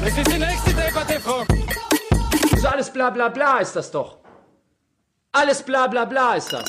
[0.00, 1.44] Das ist die nächste Debatte, Frau.
[2.42, 4.18] Das ist alles bla bla bla ist das doch.
[5.32, 6.64] Alles bla bla bla ist das.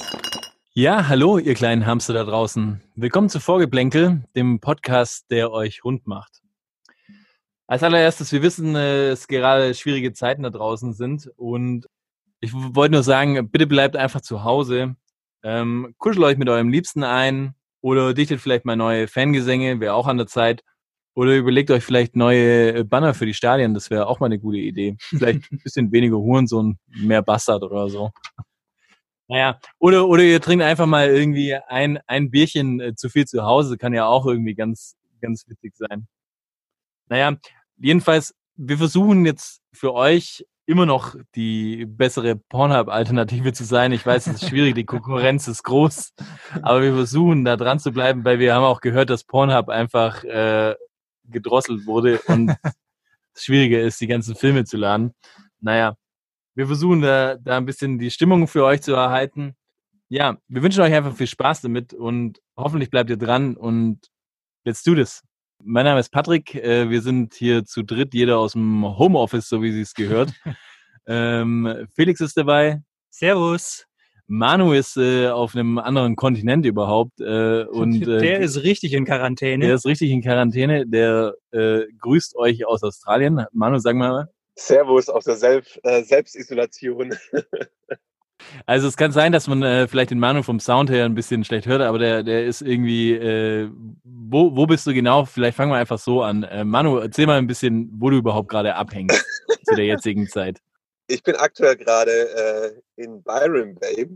[0.73, 2.81] Ja, hallo, ihr kleinen Hamster da draußen.
[2.95, 6.41] Willkommen zu Vorgeplänkel, dem Podcast, der euch rund macht.
[7.67, 11.85] Als allererstes, wir wissen, äh, es gerade schwierige Zeiten da draußen sind und
[12.39, 14.95] ich wollte nur sagen, bitte bleibt einfach zu Hause,
[15.43, 20.07] ähm, kuschelt euch mit eurem Liebsten ein oder dichtet vielleicht mal neue Fangesänge, wäre auch
[20.07, 20.63] an der Zeit.
[21.19, 24.39] Oder überlegt euch vielleicht neue äh, Banner für die Stadien, das wäre auch mal eine
[24.39, 24.95] gute Idee.
[24.99, 28.11] Vielleicht ein bisschen weniger Hurensohn, mehr Bastard oder so.
[29.27, 33.43] Naja, oder, oder ihr trinkt einfach mal irgendwie ein, ein Bierchen äh, zu viel zu
[33.43, 36.07] Hause, kann ja auch irgendwie ganz, ganz witzig sein.
[37.09, 37.35] Naja,
[37.75, 43.91] jedenfalls, wir versuchen jetzt für euch immer noch die bessere Pornhub-Alternative zu sein.
[43.91, 46.13] Ich weiß, es ist schwierig, die Konkurrenz ist groß,
[46.61, 50.23] aber wir versuchen da dran zu bleiben, weil wir haben auch gehört, dass Pornhub einfach
[50.23, 50.75] äh,
[51.31, 52.49] gedrosselt wurde und
[53.33, 55.13] es schwieriger ist, die ganzen Filme zu laden.
[55.59, 55.95] Naja,
[56.55, 59.55] wir versuchen da, da ein bisschen die Stimmung für euch zu erhalten.
[60.09, 64.09] Ja, wir wünschen euch einfach viel Spaß damit und hoffentlich bleibt ihr dran und
[64.63, 65.21] let's do this.
[65.63, 69.61] Mein Name ist Patrick, äh, wir sind hier zu dritt, jeder aus dem Homeoffice, so
[69.61, 70.33] wie sie es gehört.
[71.05, 73.88] ähm, Felix ist dabei, Servus.
[74.31, 79.03] Manu ist äh, auf einem anderen Kontinent überhaupt äh, und äh, der ist richtig in
[79.03, 79.65] Quarantäne.
[79.65, 83.45] der ist richtig in Quarantäne, der äh, grüßt euch aus Australien.
[83.51, 87.15] Manu, sag mal, Servus aus der Selb äh, Selbstisolation.
[88.65, 91.43] Also es kann sein, dass man äh, vielleicht den Manu vom Sound her ein bisschen
[91.43, 93.69] schlecht hört, aber der, der ist irgendwie, äh,
[94.03, 95.25] wo, wo bist du genau?
[95.25, 96.43] Vielleicht fangen wir einfach so an.
[96.43, 99.25] Äh, Manu, erzähl mal ein bisschen, wo du überhaupt gerade abhängst
[99.65, 100.61] zu der jetzigen Zeit.
[101.11, 104.07] Ich bin aktuell gerade äh, in Byron Bay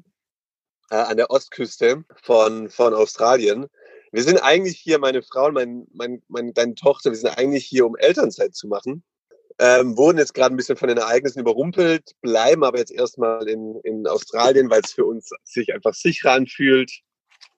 [0.92, 3.66] äh, an der Ostküste von, von Australien.
[4.12, 7.66] Wir sind eigentlich hier, meine Frau und mein, mein, meine deine Tochter, wir sind eigentlich
[7.66, 9.04] hier, um Elternzeit zu machen.
[9.58, 13.80] Ähm, wurden jetzt gerade ein bisschen von den Ereignissen überrumpelt, bleiben aber jetzt erstmal in,
[13.84, 16.92] in Australien, weil es für uns sich einfach sicherer anfühlt,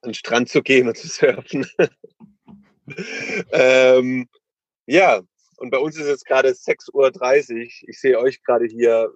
[0.01, 1.67] an den Strand zu gehen und zu surfen.
[3.51, 4.29] ähm,
[4.85, 5.21] ja,
[5.57, 7.61] und bei uns ist jetzt gerade 6.30 Uhr.
[7.87, 9.09] Ich sehe euch gerade hier,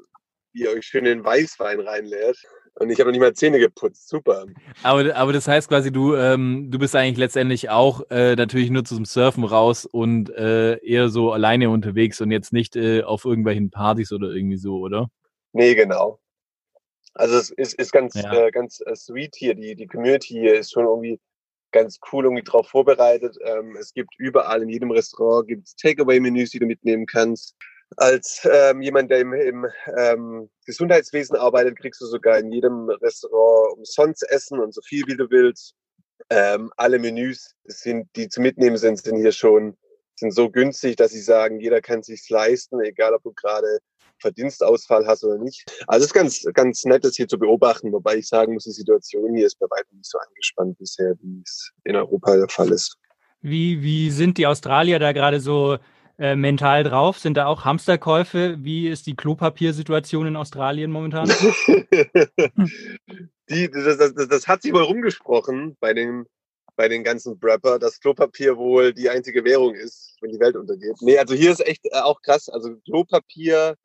[0.53, 2.37] wie ihr euch schön den Weißwein reinleert.
[2.75, 4.07] Und ich habe noch nicht mal Zähne geputzt.
[4.07, 4.45] Super.
[4.83, 8.85] Aber, aber das heißt quasi, du, ähm, du bist eigentlich letztendlich auch äh, natürlich nur
[8.85, 13.69] zum Surfen raus und äh, eher so alleine unterwegs und jetzt nicht äh, auf irgendwelchen
[13.69, 15.09] Partys oder irgendwie so, oder?
[15.51, 16.19] Nee, genau.
[17.15, 18.31] Also es ist, ist ganz, Ja.
[18.47, 19.55] äh, ganz äh, sweet hier.
[19.55, 21.19] Die, die Community hier ist schon irgendwie
[21.71, 23.37] ganz cool irgendwie drauf vorbereitet.
[23.43, 27.55] Ähm, es gibt überall in jedem Restaurant gibt's Takeaway-Menüs, die du mitnehmen kannst.
[27.97, 29.65] Als ähm, jemand, der im, im
[29.97, 35.17] ähm, Gesundheitswesen arbeitet, kriegst du sogar in jedem Restaurant umsonst Essen und so viel wie
[35.17, 35.73] du willst.
[36.29, 39.75] Ähm, alle Menüs sind, die zu mitnehmen sind, sind hier schon
[40.19, 43.79] sind so günstig, dass sie sagen, jeder kann sich's leisten, egal ob du gerade
[44.19, 45.65] Verdienstausfall hast oder nicht.
[45.87, 48.71] Also es ist ganz, ganz nett, das hier zu beobachten, wobei ich sagen muss, die
[48.71, 52.71] Situation hier ist bei weitem nicht so angespannt bisher, wie es in Europa der Fall
[52.71, 52.97] ist.
[53.41, 55.77] Wie, wie sind die Australier da gerade so
[56.17, 57.17] äh, mental drauf?
[57.19, 58.57] Sind da auch Hamsterkäufe?
[58.59, 61.29] Wie ist die Klopapiersituation in Australien momentan?
[63.49, 66.25] die, das, das, das, hat sich wohl rumgesprochen bei den,
[66.75, 70.97] bei den ganzen Brapper, dass Klopapier wohl die einzige Währung ist, wenn die Welt untergeht.
[70.99, 72.49] Nee, also hier ist echt äh, auch krass.
[72.49, 73.75] Also Klopapier,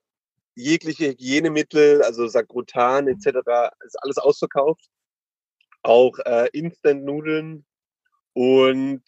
[0.55, 3.39] jegliche Hygienemittel, also Sakrotan etc.,
[3.85, 4.85] ist alles ausverkauft.
[5.83, 7.65] Auch äh, Instant-Nudeln
[8.33, 9.03] und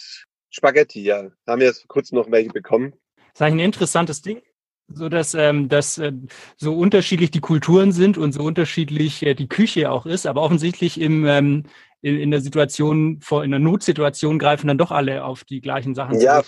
[0.50, 1.30] Spaghetti, ja.
[1.46, 2.92] Haben wir jetzt kurzem noch welche bekommen.
[3.16, 4.42] Das ist eigentlich ein interessantes Ding,
[4.88, 6.12] so dass, ähm, dass äh,
[6.56, 11.00] so unterschiedlich die Kulturen sind und so unterschiedlich äh, die Küche auch ist, aber offensichtlich
[11.00, 11.64] im, ähm,
[12.02, 15.94] in, in der Situation, vor, in der Notsituation greifen dann doch alle auf die gleichen
[15.94, 16.42] Sachen Ja,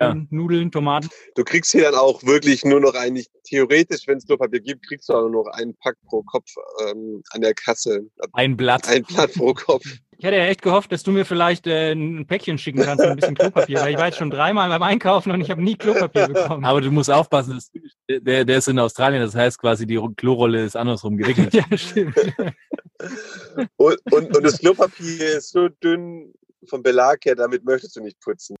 [0.00, 0.14] ja.
[0.30, 1.08] Nudeln, Tomaten.
[1.34, 5.08] du kriegst hier dann auch wirklich nur noch eigentlich, theoretisch, wenn es Klopapier gibt, kriegst
[5.08, 6.50] du auch nur noch einen Pack pro Kopf
[6.86, 8.08] ähm, an der Kasse.
[8.32, 8.88] Ein Blatt.
[8.88, 9.84] Ein Blatt pro Kopf.
[10.22, 13.16] Ich hätte ja echt gehofft, dass du mir vielleicht äh, ein Päckchen schicken kannst ein
[13.16, 16.28] bisschen Klopapier, weil ich war jetzt schon dreimal beim Einkaufen und ich habe nie Klopapier
[16.28, 16.64] bekommen.
[16.64, 17.72] Aber du musst aufpassen, das,
[18.08, 21.52] der, der ist in Australien, das heißt quasi, die Klorolle ist andersrum gewickelt.
[21.54, 22.14] ja, stimmt.
[23.76, 26.32] Und, und, und das Klopapier ist so dünn
[26.68, 28.56] vom Belag her, damit möchtest du nicht putzen.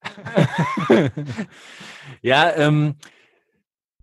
[2.22, 2.96] ja, ähm,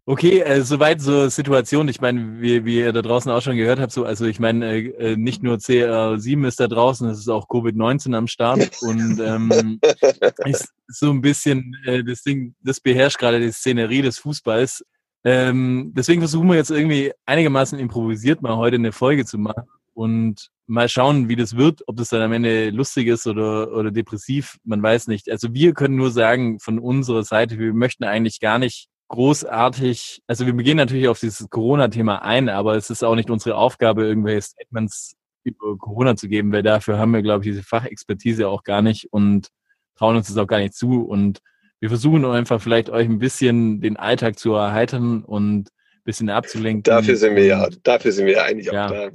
[0.10, 1.88] Okay, äh, soweit so Situation.
[1.88, 4.66] Ich meine, wie, wie ihr da draußen auch schon gehört habt, so, also ich meine,
[4.66, 9.20] äh, äh, nicht nur CR7 ist da draußen, es ist auch Covid-19 am Start und
[9.20, 9.80] ähm,
[10.46, 14.84] ist so ein bisschen äh, das Ding, das beherrscht gerade die Szenerie des Fußballs.
[15.26, 20.50] Ähm, deswegen versuchen wir jetzt irgendwie einigermaßen improvisiert mal heute eine Folge zu machen und
[20.66, 24.58] mal schauen, wie das wird, ob das dann am Ende lustig ist oder, oder depressiv,
[24.64, 25.30] man weiß nicht.
[25.30, 30.46] Also wir können nur sagen von unserer Seite, wir möchten eigentlich gar nicht großartig, also
[30.46, 34.42] wir gehen natürlich auf dieses Corona-Thema ein, aber es ist auch nicht unsere Aufgabe, irgendwelche
[34.42, 38.82] Statements über Corona zu geben, weil dafür haben wir, glaube ich, diese Fachexpertise auch gar
[38.82, 39.50] nicht und
[39.98, 41.04] trauen uns das auch gar nicht zu.
[41.04, 41.40] Und
[41.80, 46.84] wir versuchen einfach vielleicht euch ein bisschen den Alltag zu erheitern und ein bisschen abzulenken.
[46.84, 48.86] Dafür sind wir ja, dafür sind wir ja eigentlich Ja.
[48.86, 49.10] auch da.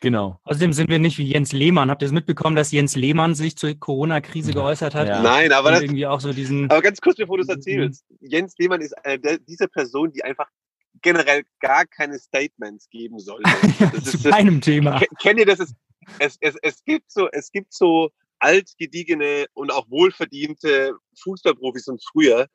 [0.00, 0.40] Genau.
[0.44, 1.90] Außerdem sind wir nicht wie Jens Lehmann.
[1.90, 5.08] Habt ihr es mitbekommen, dass Jens Lehmann sich zur Corona-Krise geäußert hat?
[5.08, 5.22] Ja.
[5.22, 6.70] Nein, aber Und das, irgendwie auch so diesen.
[6.70, 8.04] aber ganz kurz, bevor du es erzählst.
[8.20, 10.48] Jens Lehmann ist eine der, diese Person, die einfach
[11.02, 13.50] generell gar keine Statements geben sollte.
[13.92, 14.98] Das zu ist das, keinem Thema.
[15.00, 15.60] Ke- kennt ihr das?
[15.60, 15.74] Ist,
[16.18, 22.46] es, es, es gibt so, es gibt so altgediegene und auch wohlverdiente Fußballprofis von früher,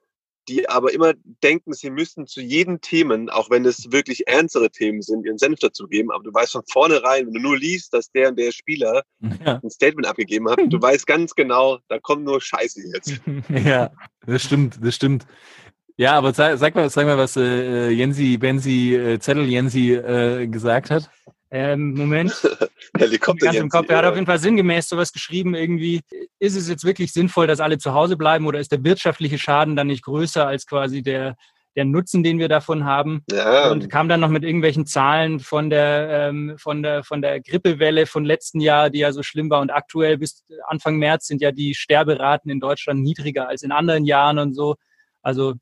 [0.48, 1.14] die aber immer
[1.44, 5.60] denken, sie müssen zu jedem Themen, auch wenn es wirklich ernstere Themen sind, ihren Senf
[5.60, 6.12] dazugeben.
[6.12, 9.04] Aber du weißt von vornherein, wenn du nur liest, dass der und der Spieler
[9.46, 13.20] Ja, ein Statement abgegeben hat, du weißt ganz genau, da kommt nur Scheiße jetzt.
[13.50, 13.92] ja
[14.26, 15.26] das stimmt, das stimmt.
[15.98, 20.48] Ja, aber sag, sag mal, sag mal, was äh, Jensi, Benzi, äh, Zettel Jensi äh,
[20.48, 21.10] gesagt hat.
[21.56, 22.34] Ähm, Moment.
[22.98, 23.90] Helikopter ganz im Kopf.
[23.90, 26.02] Er hat auf jeden Fall sinngemäß sowas geschrieben, irgendwie,
[26.38, 29.78] ist es jetzt wirklich sinnvoll, dass alle zu Hause bleiben oder ist der wirtschaftliche Schaden
[29.78, 31.38] dann nicht größer als quasi der,
[31.78, 33.24] der Nutzen, den wir davon haben?
[33.32, 37.40] Ja, Und kam dann noch mit irgendwelchen Zahlen von der, ähm, von der, von der
[37.40, 39.62] Grippewelle von letzten Jahr, die ja so schlimm war.
[39.62, 44.04] Und aktuell bis Anfang März sind ja die Sterberaten in Deutschland niedriger als in anderen
[44.04, 44.76] Jahren und so.
[45.22, 45.54] Also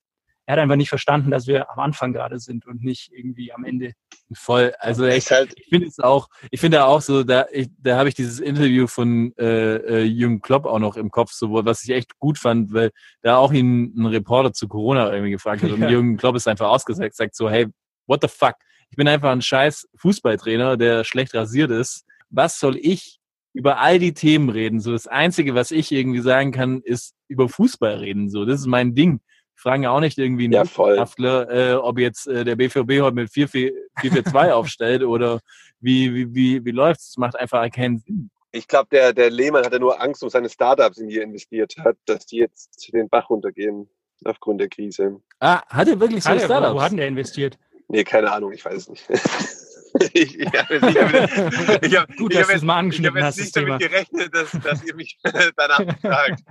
[0.46, 3.64] er hat einfach nicht verstanden, dass wir am Anfang gerade sind und nicht irgendwie am
[3.64, 3.94] Ende.
[4.34, 7.70] Voll, also echt, ist halt, ich finde es auch, ich finde auch so, da, ich,
[7.78, 11.54] da habe ich dieses Interview von äh, äh, Jürgen Klopp auch noch im Kopf, so,
[11.66, 12.92] was ich echt gut fand, weil
[13.22, 15.90] da auch ihn ein Reporter zu Corona irgendwie gefragt hat und Ja.
[15.90, 17.68] Jürgen Klopp ist einfach ausgesagt, sagt so, hey,
[18.08, 18.56] what the fuck?
[18.90, 22.06] Ich bin einfach ein scheiß Fußballtrainer, der schlecht rasiert ist.
[22.30, 23.20] Was soll ich
[23.54, 24.80] über all die Themen reden?
[24.80, 28.30] So das Einzige, was ich irgendwie sagen kann, ist über Fußball reden.
[28.30, 29.22] So, das ist mein Ding.
[29.56, 30.64] Fragen ja auch nicht irgendwie einen Ja.
[30.64, 33.72] Wissenschaftler, äh, ob jetzt äh, der BVB heute mit 4-4-2
[34.52, 35.40] aufstellt oder
[35.80, 37.10] wie, wie, wie, wie läuft's?
[37.12, 38.30] Das macht einfach keinen Sinn.
[38.52, 41.76] ich glaube, der, der Lehmann hatte nur Angst um seine Startups, in die er investiert
[41.80, 43.90] hat, dass die jetzt den Bach runtergehen
[44.26, 45.20] aufgrund der Krise.
[45.40, 46.74] Ah, hat er wirklich so Hat er, wo, Startups?
[46.76, 47.58] wo hat denn der investiert?
[47.90, 49.06] Nee, keine Ahnung, ich weiß es nicht.
[50.14, 53.06] ich ich habe jetzt, ich hab, ich hab, Gut, ich dass hab jetzt, mal ich
[53.06, 53.78] hab angeschnitten jetzt nicht Thema.
[53.80, 55.18] damit gerechnet, dass, dass ihr mich
[55.56, 56.44] danach fragt.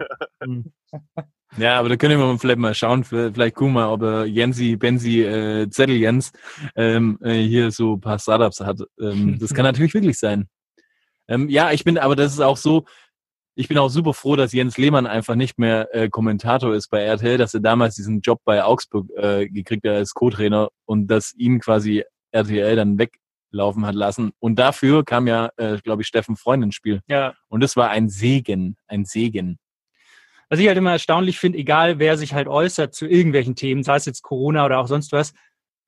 [1.58, 4.76] Ja, aber da können wir vielleicht mal schauen, vielleicht gucken wir mal, ob er Jensi,
[4.76, 6.32] Benzi, äh, Zettel Jens
[6.76, 8.80] ähm, äh, hier so ein paar Startups hat.
[8.98, 10.48] Ähm, das kann natürlich wirklich sein.
[11.28, 12.84] Ähm, ja, ich bin, aber das ist auch so,
[13.54, 17.02] ich bin auch super froh, dass Jens Lehmann einfach nicht mehr äh, Kommentator ist bei
[17.02, 21.34] RTL, dass er damals diesen Job bei Augsburg äh, gekriegt hat als Co-Trainer und dass
[21.34, 22.96] ihn quasi RTL dann
[23.52, 24.32] weglaufen hat lassen.
[24.40, 27.00] Und dafür kam ja, äh, glaube ich, Steffen Freund ins Spiel.
[27.06, 29.58] Ja, Und das war ein Segen, ein Segen.
[30.48, 33.96] Was ich halt immer erstaunlich finde, egal wer sich halt äußert zu irgendwelchen Themen, sei
[33.96, 35.32] es jetzt Corona oder auch sonst was,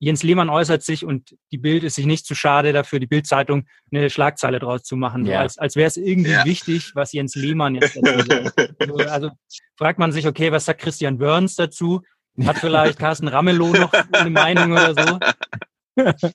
[0.00, 3.66] Jens Lehmann äußert sich und die Bild ist sich nicht zu schade dafür, die Bildzeitung
[3.92, 5.40] eine Schlagzeile draus zu machen, so Ja.
[5.40, 6.44] als, als wäre es irgendwie Ja.
[6.44, 8.54] wichtig, was Jens Lehmann jetzt dazu sagt.
[8.86, 9.30] So, also
[9.76, 12.02] fragt man sich, okay, was sagt Christian Burns dazu?
[12.44, 15.18] Hat vielleicht Carsten Ramelow noch eine Meinung oder so?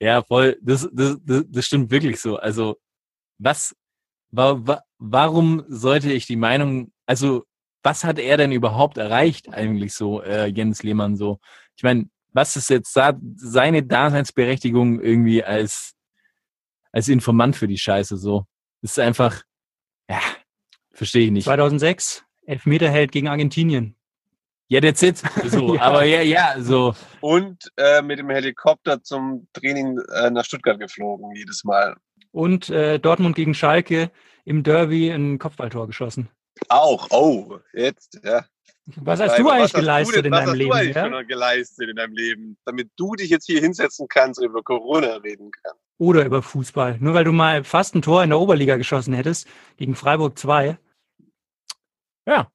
[0.00, 0.58] Ja, voll.
[0.62, 2.36] Das, das, das, das stimmt wirklich so.
[2.36, 2.76] Also,
[3.38, 3.74] was,
[4.30, 7.44] wa, wa, warum sollte ich die Meinung, also,
[7.82, 11.40] was hat er denn überhaupt erreicht eigentlich so, äh, Jens Lehmann so?
[11.76, 15.94] Ich meine, was ist jetzt da, seine Daseinsberechtigung irgendwie als,
[16.92, 18.46] als Informant für die Scheiße so?
[18.82, 19.42] Das ist einfach,
[20.08, 20.20] ja,
[20.92, 21.44] verstehe ich nicht.
[21.44, 23.96] 2006, Elfmeterheld gegen Argentinien.
[24.72, 25.18] Ja, that's it.
[25.44, 25.82] So, Ja.
[25.82, 26.94] aber ja, ja, so.
[27.20, 31.94] Und äh, mit dem Helikopter zum Training äh, nach Stuttgart geflogen, jedes Mal.
[32.30, 34.10] Und äh, Dortmund gegen Schalke
[34.46, 36.30] im Derby ein Kopfballtor geschossen.
[36.70, 38.46] Auch, oh, jetzt, ja.
[38.96, 40.70] Was hast du Was eigentlich hast geleistet denn- in was deinem hast Leben?
[40.70, 41.10] Du eigentlich Ja?
[41.10, 45.16] schon geleistet in deinem Leben, damit du dich jetzt hier hinsetzen kannst und über Corona
[45.16, 45.80] reden kannst.
[45.98, 46.96] Oder über Fußball.
[46.98, 50.78] Nur weil du mal fast ein Tor in der Oberliga geschossen hättest, gegen Freiburg 2.
[52.26, 52.48] Ja.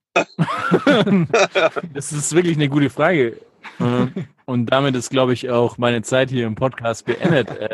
[1.93, 3.39] Das ist wirklich eine gute Frage.
[3.79, 4.07] Äh,
[4.45, 7.49] Und damit ist, glaube ich, auch meine Zeit hier im Podcast beendet.
[7.49, 7.69] Äh,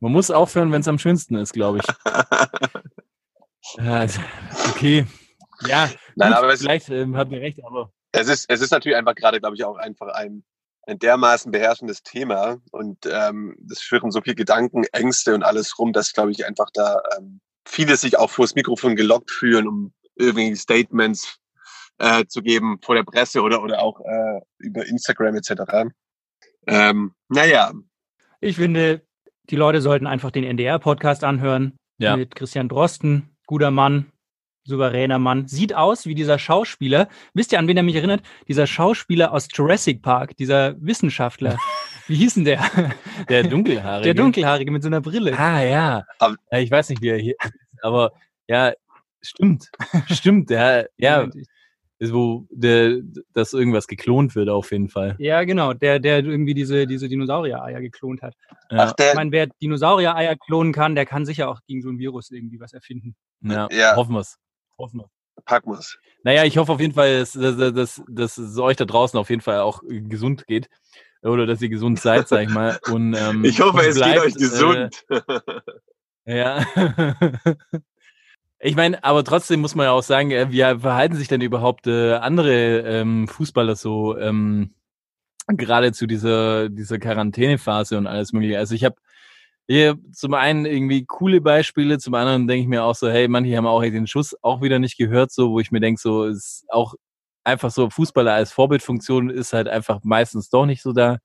[0.00, 1.84] Man muss aufhören, wenn es am schönsten ist, glaube ich.
[4.70, 5.06] Okay.
[5.66, 8.96] Ja, Nein, gut, aber vielleicht ähm, habt ihr recht, aber es, ist, es ist natürlich
[8.96, 10.44] einfach gerade, glaube ich, auch einfach ein,
[10.86, 15.92] ein dermaßen beherrschendes Thema und ähm, es schwirren so viele Gedanken, Ängste und alles rum,
[15.92, 20.54] dass, glaube ich, einfach da ähm, viele sich auch vors Mikrofon gelockt fühlen, um irgendwie
[20.54, 21.38] Statements
[21.98, 25.62] äh, zu geben vor der Presse oder, oder auch äh, über Instagram etc.
[26.66, 27.72] Ähm, naja,
[28.40, 29.02] Ich finde,
[29.50, 32.16] die Leute sollten einfach den NDR-Podcast anhören Ja.
[32.16, 34.06] mit Christian Drosten, guter Mann,
[34.64, 35.46] souveräner Mann.
[35.46, 37.08] Sieht aus wie dieser Schauspieler.
[37.34, 38.22] Wisst ihr, an wen er mich erinnert?
[38.48, 41.56] Dieser Schauspieler aus Jurassic Park, dieser Wissenschaftler.
[42.08, 42.60] Wie hieß denn der?
[43.28, 44.04] Der Dunkelhaarige.
[44.04, 45.36] Der Dunkelhaarige mit so einer Brille.
[45.36, 46.04] Ah, ja.
[46.20, 46.58] Aber- ja.
[46.58, 48.12] Ich weiß nicht, wie er hier ist, aber
[48.48, 48.72] ja,
[49.22, 49.70] stimmt.
[50.10, 51.48] Stimmt, ja, ist
[52.00, 53.00] wo der,
[53.32, 55.16] dass irgendwas geklont wird auf jeden Fall.
[55.18, 55.72] Ja, genau.
[55.72, 58.34] Der, der irgendwie diese, diese Dinosaurier-Eier geklont hat.
[58.70, 61.88] Ja, ach Ich der, meine, wer Dinosaurier-Eier klonen kann, der kann sicher auch gegen so
[61.88, 63.16] ein Virus irgendwie was erfinden.
[63.40, 63.96] ja, Ja.
[63.96, 64.36] hoffen wir's.
[64.78, 65.08] Hoffen wir.
[65.44, 65.98] Packmus.
[66.22, 69.30] Naja, ich hoffe auf jeden Fall, dass, dass, dass, dass es euch da draußen auf
[69.30, 70.68] jeden Fall auch äh, gesund geht.
[71.22, 72.78] Oder dass ihr gesund seid, sag ich mal.
[72.90, 75.04] Und, ähm, Ich hoffe, es bleibt, geht euch gesund.
[75.10, 75.20] Äh,
[76.38, 76.66] ja.
[78.60, 81.86] ich meine, aber trotzdem muss man ja auch sagen, äh, wie verhalten sich denn überhaupt
[81.86, 84.74] äh, andere ähm, Fußballer so ähm,
[85.48, 88.58] gerade zu dieser, dieser Quarantänephase und alles mögliche?
[88.58, 88.96] Also ich habe
[89.68, 93.56] hier zum einen irgendwie coole Beispiele, zum anderen denke ich mir auch so, hey, manche
[93.56, 96.64] haben auch den Schuss auch wieder nicht gehört, so, wo ich mir denke, so ist
[96.68, 96.94] auch
[97.44, 101.18] einfach so Fußballer als Vorbildfunktion ist halt einfach meistens doch nicht so da.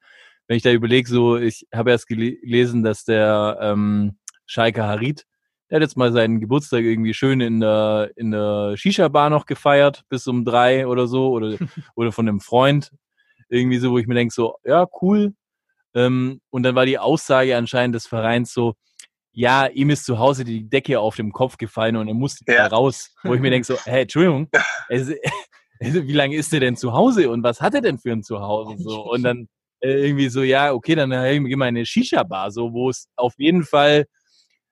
[0.47, 5.25] Wenn ich da überlege, so, ich habe erst gele gelesen, dass der ähm, Schalke Harit,
[5.71, 10.03] der hat jetzt mal seinen Geburtstag irgendwie schön in der, in der Shisha-Bar noch gefeiert,
[10.09, 11.55] bis um drei oder so, oder,
[11.95, 12.91] oder von einem Freund.
[13.47, 15.33] Irgendwie so, wo ich mir denke, so, ja, cool.
[15.93, 18.75] Ähm, und dann war die Aussage anscheinend des Vereins so,
[19.31, 22.67] ja, ihm ist zu Hause die Decke auf dem Kopf gefallen und er musste Ja.
[22.67, 23.15] da raus.
[23.23, 24.49] Wo ich mir denke, so, hey, Entschuldigung,
[24.89, 25.13] es, also,
[26.07, 28.75] wie lange ist er denn zu Hause und was hat er denn für ein Zuhause?
[28.77, 29.47] So, und dann
[29.79, 33.33] äh, irgendwie so, ja, okay, dann geh mal in eine Shisha-Bar, so, wo es auf
[33.37, 34.05] jeden Fall,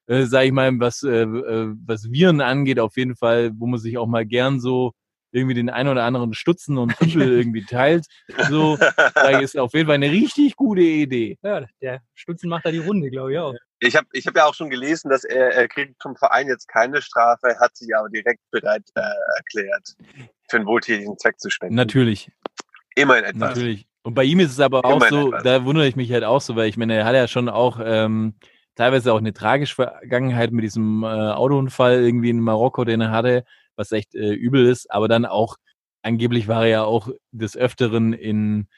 [0.09, 3.79] äh, sag ich mal, was, äh, äh, was Viren angeht, auf jeden Fall, wo man
[3.79, 4.93] sich auch mal gern so
[5.31, 8.07] irgendwie den ein oder anderen Stutzen und Tümpel irgendwie teilt.
[8.49, 8.79] So,
[9.29, 11.37] ich, ist auf jeden Fall eine richtig gute Idee.
[11.43, 13.53] Ja, der Stutzen macht da die Runde, glaube ich auch.
[13.79, 16.67] Ich habe ich hab ja auch schon gelesen, dass er, er kriegt vom Verein jetzt
[16.67, 19.01] keine Strafe, hat sich aber direkt bereit äh,
[19.37, 19.93] erklärt,
[20.49, 21.75] für einen wohltätigen Zweck zu spenden.
[21.75, 22.31] Natürlich,
[22.95, 23.39] Immerhin etwas.
[23.39, 23.85] natürlich.
[24.01, 25.43] Und bei ihm ist es aber auch Immerhin so, etwas.
[25.43, 27.79] da wundere ich mich halt auch so, weil ich meine, er hat ja schon auch
[27.83, 28.33] ähm,
[28.79, 33.43] teilweise auch eine tragische Vergangenheit mit diesem äh, Autounfall irgendwie in Marokko, den er hatte,
[33.75, 35.57] was echt äh, übel ist, aber dann auch,
[36.01, 38.69] angeblich war er ja auch des Öfteren in,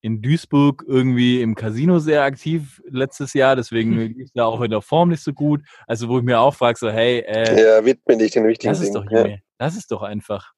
[0.00, 4.80] in Duisburg irgendwie im Casino sehr aktiv letztes Jahr, deswegen ist er auch in der
[4.80, 5.60] Form nicht so gut.
[5.86, 8.80] Also wo ich mir auch frage, so hey, äh, Ja, widme dich den wichtigen das
[8.80, 9.14] ist doch, Dingen.
[9.14, 9.22] Ja.
[9.24, 10.54] Junge, das ist doch einfach.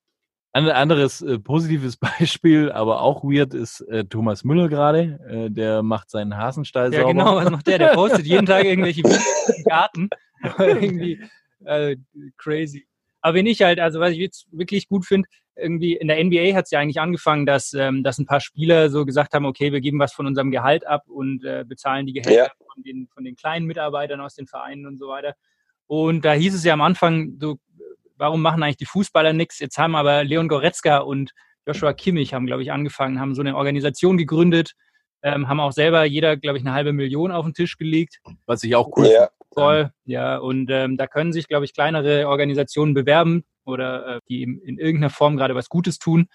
[0.55, 5.19] Ein anderes äh, positives Beispiel, aber auch weird, ist äh, Thomas Müller gerade.
[5.29, 7.13] Äh, der macht seinen Hasenstall Ja, sauber.
[7.15, 7.79] genau, was macht der?
[7.79, 9.23] Der postet jeden Tag irgendwelche Videos
[9.57, 10.09] im Garten.
[10.59, 11.21] irgendwie
[11.65, 11.97] äh,
[12.37, 12.87] crazy.
[13.21, 16.55] Aber wenn ich halt, also was ich jetzt wirklich gut finde, irgendwie in der NBA
[16.55, 19.71] hat es ja eigentlich angefangen, dass, ähm, dass ein paar Spieler so gesagt haben, okay,
[19.73, 22.51] wir geben was von unserem Gehalt ab und äh, bezahlen die Gehälter Ja.
[22.75, 25.35] von, den, von den kleinen Mitarbeitern aus den Vereinen und so weiter.
[25.87, 27.59] Und da hieß es ja am Anfang, so,
[28.23, 29.59] warum machen eigentlich die Fußballer nichts?
[29.59, 31.33] Jetzt haben aber Leon Goretzka und
[31.67, 34.75] Joshua Kimmich haben, glaube ich, angefangen, haben so eine Organisation gegründet,
[35.25, 38.21] ähm, haben auch selber jeder, glaube ich, eine halbe Million auf den Tisch gelegt.
[38.47, 39.29] Was ich auch cool Ja.
[39.53, 40.37] Voll, ja.
[40.37, 44.79] Und ähm, da können sich, glaube ich, kleinere Organisationen bewerben oder äh, die in, in
[44.79, 46.29] irgendeiner Form gerade was Gutes tun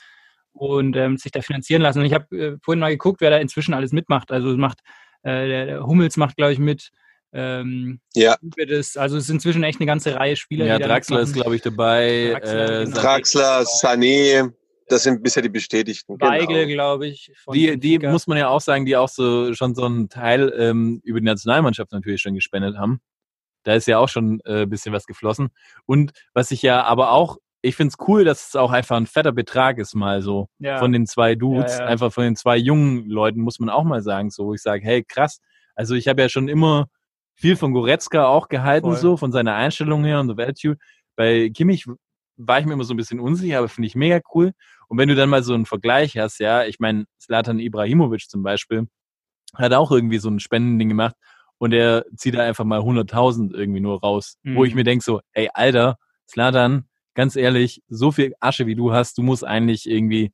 [0.51, 2.00] und ähm, sich da finanzieren lassen.
[2.00, 4.32] Und ich habe äh, vorhin mal geguckt, wer da inzwischen alles mitmacht.
[4.32, 4.82] Also es macht
[5.24, 6.91] äh, der, der Hummels macht, glaube ich, mit.
[7.34, 8.38] Ähm, Ja.
[8.41, 10.65] das, also es ist inzwischen echt eine ganze Reihe Spieler.
[10.65, 12.29] Ja, Draxler ist, glaube ich, dabei.
[12.31, 12.98] Draxler, äh, genau.
[12.98, 14.53] Sané- Draxler, Sané,
[14.89, 16.19] das sind bisher die Bestätigten.
[16.22, 16.74] Weigel, Genau.
[16.74, 17.31] glaube ich.
[17.43, 20.53] von die, die muss man ja auch sagen, die auch so schon so einen Teil
[20.57, 23.01] ähm, über die Nationalmannschaft natürlich schon gespendet haben.
[23.63, 25.50] Da ist ja auch schon äh, ein bisschen was geflossen.
[25.86, 29.07] Und was ich ja aber auch, ich finde es cool, dass es auch einfach ein
[29.07, 30.77] fetter Betrag ist, mal so ja.
[30.79, 31.86] von den zwei Dudes, Ja, ja.
[31.88, 34.81] einfach von den zwei jungen Leuten, muss man auch mal sagen, so wo ich sage,
[34.86, 35.41] hey, krass.
[35.75, 36.88] Also ich habe ja schon immer
[37.38, 38.98] viel von Goretzka auch gehalten, Voll.
[38.98, 40.77] so von seiner Einstellung her und so Attitude.
[41.15, 41.86] Bei Kimmich
[42.36, 44.51] war ich mir immer so ein bisschen unsicher, aber finde ich mega cool.
[44.89, 48.44] Und wenn du dann mal so einen Vergleich hast, ja, ich meine, Slatan Ibrahimovic zum
[48.44, 48.88] Beispiel
[49.56, 51.15] hat auch irgendwie so ein Spendending gemacht
[51.58, 54.77] und er zieht da einfach mal 100.000 irgendwie nur raus, wo ich Mhm.
[54.77, 55.98] mir denk so, ey, Alter,
[56.29, 60.32] Slatan, ganz ehrlich, so viel Asche wie du hast, du musst eigentlich irgendwie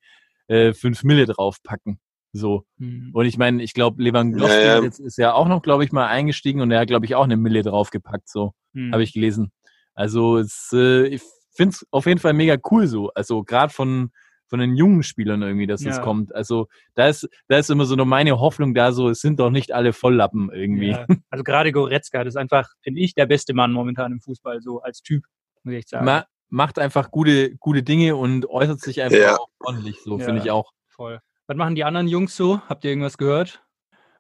[0.47, 1.99] äh, 5 Mille draufpacken.
[2.33, 2.65] So.
[2.79, 3.11] Hm.
[3.13, 6.07] Und ich meine, ich glaube, Lewandowski Ja, jetzt ist ja auch noch, glaube ich, mal
[6.07, 8.91] eingestiegen und er hat, glaube ich, auch eine Mille draufgepackt, so Hm.
[8.91, 9.51] habe ich gelesen.
[9.93, 11.21] Also es, äh, ich
[11.55, 13.11] finde es auf jeden Fall mega cool so.
[13.13, 14.11] Also gerade von,
[14.47, 16.01] von den jungen Spielern irgendwie, dass das Ja.
[16.01, 16.33] kommt.
[16.33, 19.51] Also da ist, da ist immer so noch meine Hoffnung da, so es sind doch
[19.51, 20.89] nicht alle Volllappen irgendwie.
[20.91, 21.05] Ja.
[21.29, 24.81] Also gerade Goretzka, das ist einfach, finde ich, der beste Mann momentan im Fußball, so
[24.81, 25.23] als Typ,
[25.63, 26.05] muss ich echt sagen.
[26.05, 29.35] Ma macht einfach gute, gute Dinge und äußert sich einfach Ja.
[29.37, 30.25] auch ordentlich, so Ja.
[30.25, 30.71] finde ich auch.
[30.87, 31.19] Voll.
[31.53, 32.61] Was machen die anderen Jungs so?
[32.67, 33.61] Habt ihr irgendwas gehört?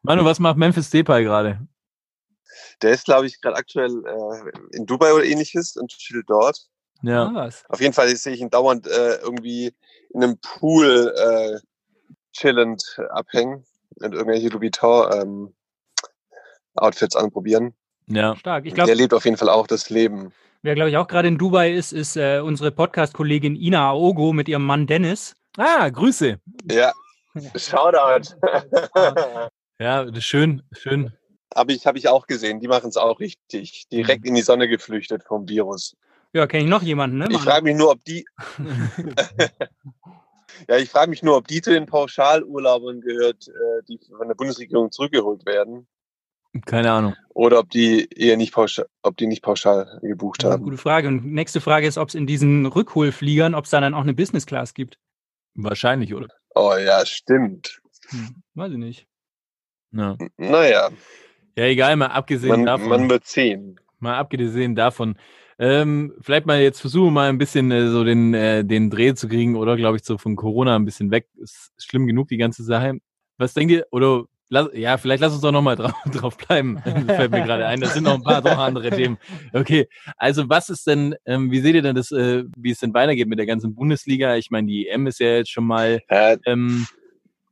[0.03, 1.67] Manu, was macht Memphis Depay gerade?
[2.83, 6.67] Der ist, glaube ich, gerade aktuell äh, in Dubai oder ähnliches und chillt dort.
[7.01, 7.23] Ja.
[7.23, 7.63] Ah, was?
[7.69, 9.73] Auf jeden Fall sehe ich ihn dauernd äh, irgendwie
[10.13, 11.57] in einem Pool äh,
[12.33, 15.53] chillend abhängen und irgendwelche Louis Vuitton ähm,
[16.75, 17.73] Outfits anprobieren.
[18.05, 18.35] Ja.
[18.35, 18.67] Stark.
[18.67, 20.31] Ich Der glaube, lebt auf jeden Fall auch das Leben.
[20.61, 24.47] wer glaube ich auch gerade in Dubai ist, ist äh, unsere Podcast-Kollegin Ina Aogo mit
[24.47, 25.35] ihrem Mann Dennis.
[25.57, 26.39] Ah, Grüße.
[26.69, 26.91] Ja,
[27.55, 28.35] Shoutout.
[29.79, 31.11] Ja, das ist schön, schön.
[31.53, 32.59] Habe ich, hab ich auch gesehen.
[32.59, 33.89] Die machen es auch richtig.
[33.91, 35.97] Direkt in die Sonne geflüchtet vom Virus.
[36.31, 37.27] Ja, kenne ich noch jemanden, ne?
[37.29, 38.23] Ich frage mich nur, ob die.
[40.69, 44.35] ja, ich frage mich nur, ob die zu den Pauschalurlaubern gehört, äh, die von der
[44.35, 45.87] Bundesregierung zurückgeholt werden.
[46.65, 47.15] Keine Ahnung.
[47.29, 50.63] Oder ob die eher nicht pauschal, ob die nicht pauschal gebucht Ja, haben.
[50.63, 51.07] gute Frage.
[51.07, 54.13] Und nächste Frage ist, ob es in diesen Rückholfliegern, ob es da dann auch eine
[54.13, 54.99] Business Class gibt.
[55.55, 56.27] Wahrscheinlich, oder?
[56.55, 57.81] Oh ja, stimmt.
[58.09, 59.07] Hm, weiß ich nicht.
[59.91, 60.89] Ja, Naja,
[61.55, 62.89] ja egal, mal abgesehen man, davon.
[62.89, 63.79] man wird sehen.
[63.99, 65.15] mal abgesehen davon.
[65.59, 69.27] Ähm, vielleicht mal jetzt versuchen mal ein bisschen äh, so den, äh, den Dreh zu
[69.27, 71.27] kriegen oder glaube ich so von Corona ein bisschen weg.
[71.37, 72.95] Ist schlimm genug, die ganze Sache.
[73.37, 73.85] Was denkt ihr?
[73.91, 76.81] Oder lass, ja, vielleicht lass uns doch nochmal drauf, drauf bleiben.
[76.85, 77.81] Das fällt mir gerade ein.
[77.81, 79.17] Da sind noch ein paar doch andere Themen.
[79.51, 82.93] Okay, also was ist denn, ähm, wie seht ihr denn das, äh, wie es denn
[82.93, 84.35] weitergeht mit der ganzen Bundesliga?
[84.35, 86.87] Ich meine, die EM ist ja jetzt schon mal ähm,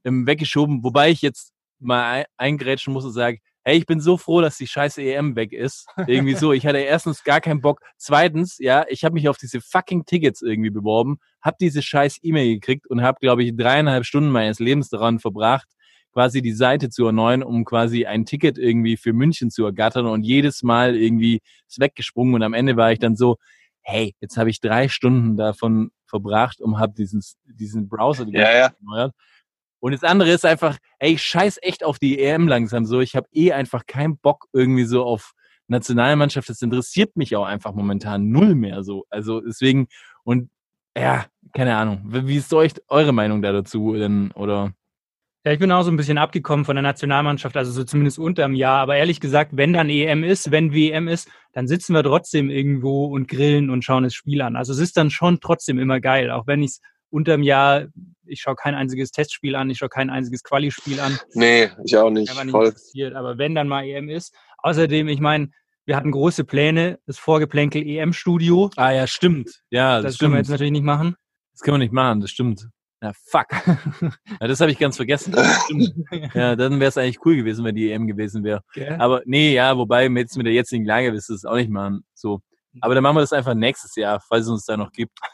[0.06, 4.18] ähm, weggeschoben, wobei ich jetzt mal ein, eingrätschen muss und sage, hey, ich bin so
[4.18, 5.88] froh, dass die scheiße EM weg ist.
[6.08, 7.82] Irgendwie so, ich hatte erstens gar keinen Bock.
[7.98, 12.56] Zweitens, ja, ich habe mich auf diese fucking Tickets irgendwie beworben, habe diese scheiß E-Mail
[12.56, 15.68] gekriegt und habe, glaube ich, dreieinhalb Stunden meines Lebens daran verbracht,
[16.12, 20.24] quasi die Seite zu erneuern, um quasi ein Ticket irgendwie für München zu ergattern und
[20.24, 23.38] jedes Mal irgendwie ist weggesprungen und am Ende war ich dann so,
[23.82, 28.54] hey, jetzt habe ich drei Stunden davon verbracht und habe diesen, diesen Browser die ja,
[28.54, 28.72] ja.
[28.80, 29.14] Erneuert.
[29.80, 33.00] Und das andere ist einfach, ey, ich scheiß echt auf die EM langsam so.
[33.00, 35.34] Ich habe eh einfach keinen Bock irgendwie so auf
[35.68, 36.50] Nationalmannschaft.
[36.50, 39.06] Das interessiert mich auch einfach momentan null mehr so.
[39.10, 39.88] Also deswegen,
[40.24, 40.52] und
[40.96, 42.04] ja, keine Ahnung.
[42.06, 44.74] Wie ist euch eure Meinung da dazu denn, oder?
[45.44, 48.54] Ja, ich bin auch so ein bisschen abgekommen von der Nationalmannschaft, also so zumindest unterm
[48.54, 48.80] Jahr.
[48.80, 53.06] Aber ehrlich gesagt, wenn dann EM ist, wenn WM ist, dann sitzen wir trotzdem irgendwo
[53.06, 54.56] und grillen und schauen das Spiel an.
[54.56, 57.88] Also es ist dann schon trotzdem immer geil, auch wenn ich es unterm Jahr,
[58.26, 62.12] ich schaue kein einziges Testspiel an, ich schaue kein einziges Quali-Spiel an, Nee, ich auch
[62.12, 62.30] nicht.
[62.34, 62.68] nicht Voll.
[62.68, 63.16] interessiert.
[63.16, 65.50] Aber wenn dann mal EM ist, außerdem, ich meine,
[65.86, 68.70] wir hatten große Pläne, das Vorgeplänkel EM-Studio.
[68.76, 69.62] Ah ja, stimmt.
[69.72, 70.46] Ja, das, Das können wir stimmt.
[70.46, 71.16] jetzt natürlich nicht machen.
[71.54, 72.68] Das können wir nicht machen, das stimmt.
[73.04, 73.48] Ja, fuck.
[74.42, 75.34] ja, das habe ich ganz vergessen.
[76.34, 78.62] Ja, dann wäre es eigentlich cool gewesen, wenn die EM gewesen wäre.
[78.74, 78.96] Gell?
[79.00, 82.04] Aber nee, ja, wobei jetzt mit der jetzigen Lage wirst du es auch nicht machen.
[82.14, 82.42] So.
[82.80, 85.18] Aber dann machen wir das einfach nächstes Jahr, falls es uns da noch gibt.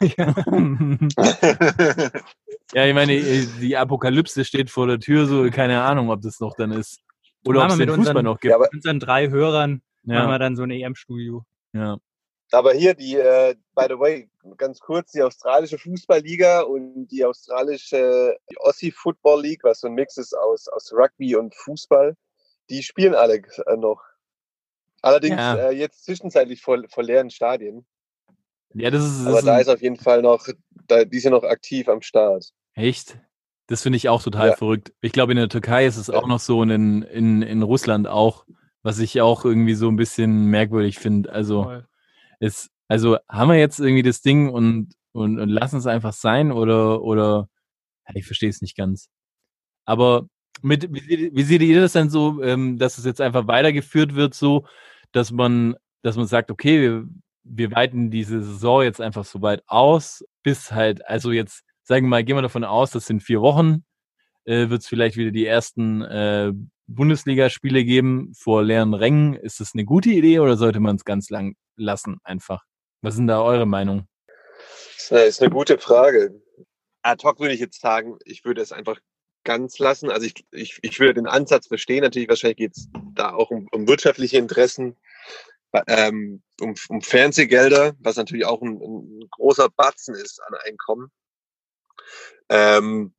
[2.74, 3.20] ja, ich meine,
[3.60, 7.00] die Apokalypse steht vor der Tür, so keine Ahnung, ob das noch dann ist.
[7.46, 8.50] Oder ob es den mit Fußball unseren- noch gibt.
[8.50, 11.44] Ja, aber Mit unseren drei Hörern machen wir Ja, dann so ein EM-Studio.
[11.74, 11.98] ja.
[12.50, 18.36] Aber hier die, äh, by the way, ganz kurz, die australische Fußballliga und die australische
[18.50, 22.16] die Aussie Football League, was so ein Mix ist aus, aus Rugby und Fußball,
[22.70, 24.02] die spielen alle äh, noch.
[25.02, 25.56] Allerdings Ja.
[25.56, 27.86] äh, jetzt zwischenzeitlich vor, vor leeren Stadien.
[28.74, 30.48] ja, das ist, das Aber ist da ist auf jeden Fall noch,
[30.86, 32.52] da, die sind noch aktiv am Start.
[32.74, 33.18] echt.
[33.66, 34.56] Das finde ich auch total Ja.
[34.56, 34.94] verrückt.
[35.02, 36.14] Ich glaube, in der Türkei ist es Ja.
[36.14, 38.46] auch noch so und in, in, in Russland auch,
[38.82, 41.30] was ich auch irgendwie so ein bisschen merkwürdig finde.
[41.30, 41.86] Also, Voll.
[42.40, 46.52] Ist, also haben wir jetzt irgendwie das Ding und, und, und lassen es einfach sein
[46.52, 47.48] oder, oder
[48.14, 49.08] ich verstehe es nicht ganz.
[49.84, 50.28] Aber
[50.62, 54.34] mit, wie, wie seht ihr das denn so, ähm, dass es jetzt einfach weitergeführt wird,
[54.34, 54.66] so,
[55.12, 57.04] dass man, dass man sagt, okay, wir,
[57.44, 62.10] wir weiten diese Saison jetzt einfach so weit aus, bis halt, also jetzt, sagen wir
[62.10, 63.84] mal, gehen wir davon aus, das sind vier Wochen,
[64.44, 66.52] äh, wird es vielleicht wieder die ersten äh,
[66.86, 69.34] Bundesligaspiele geben vor leeren Rängen.
[69.34, 72.64] Ist das eine gute Idee oder sollte man es ganz lang lassen einfach?
[73.02, 74.08] Was sind da eure Meinung?
[75.08, 76.42] Das ist eine gute Frage.
[77.02, 78.98] Ad hoc würde ich jetzt sagen, ich würde es einfach
[79.44, 80.10] ganz lassen.
[80.10, 82.02] Also ich, ich, ich würde den Ansatz verstehen.
[82.02, 84.96] Natürlich, wahrscheinlich geht es da auch um, um wirtschaftliche Interessen,
[85.86, 91.10] ähm, um, um Fernsehgelder, was natürlich auch ein, ein großer Batzen ist an Einkommen.
[92.48, 93.14] Ähm,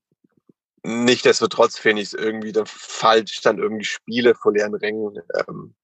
[0.84, 5.76] Nichtsdestotrotz finde ich es irgendwie dann falsch, dann irgendwie Spiele vor leeren Rängen ähm,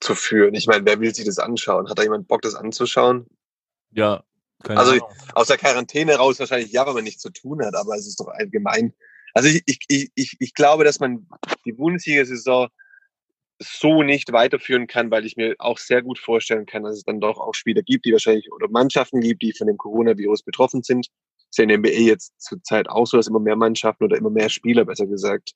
[0.00, 0.54] zu führen.
[0.54, 1.88] Ich meine, wer will sich das anschauen?
[1.88, 3.26] Hat da jemand Bock, das anzuschauen?
[3.92, 4.24] Ja,
[4.62, 5.08] Keine Also Ahnung.
[5.34, 8.20] aus der Quarantäne raus wahrscheinlich ja, wenn man nichts zu tun hat, aber es ist
[8.20, 8.94] doch allgemein.
[9.34, 11.28] Also ich, ich, ich, ich, ich glaube, dass man
[11.64, 12.68] die Bundesliga-Saison
[13.62, 17.20] so nicht weiterführen kann, weil ich mir auch sehr gut vorstellen kann, dass es dann
[17.20, 21.08] doch auch Spieler gibt, die wahrscheinlich oder Mannschaften gibt, die von dem Coronavirus betroffen sind.
[21.50, 24.30] Ist ja in der NBA jetzt zurzeit auch so, dass immer mehr Mannschaften oder immer
[24.30, 25.52] mehr Spieler, besser gesagt,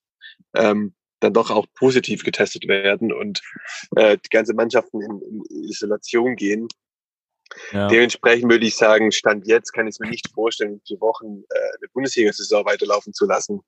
[0.55, 3.40] ähm, dann doch auch positiv getestet werden und
[3.96, 6.68] äh, die ganze Mannschaften in, in Isolation gehen.
[7.72, 7.88] ja.
[7.88, 11.77] Dementsprechend würde ich sagen, Stand jetzt kann ich es mir nicht vorstellen, vier Wochen äh,
[11.79, 13.61] eine Bundesliga-Saison weiterlaufen zu lassen.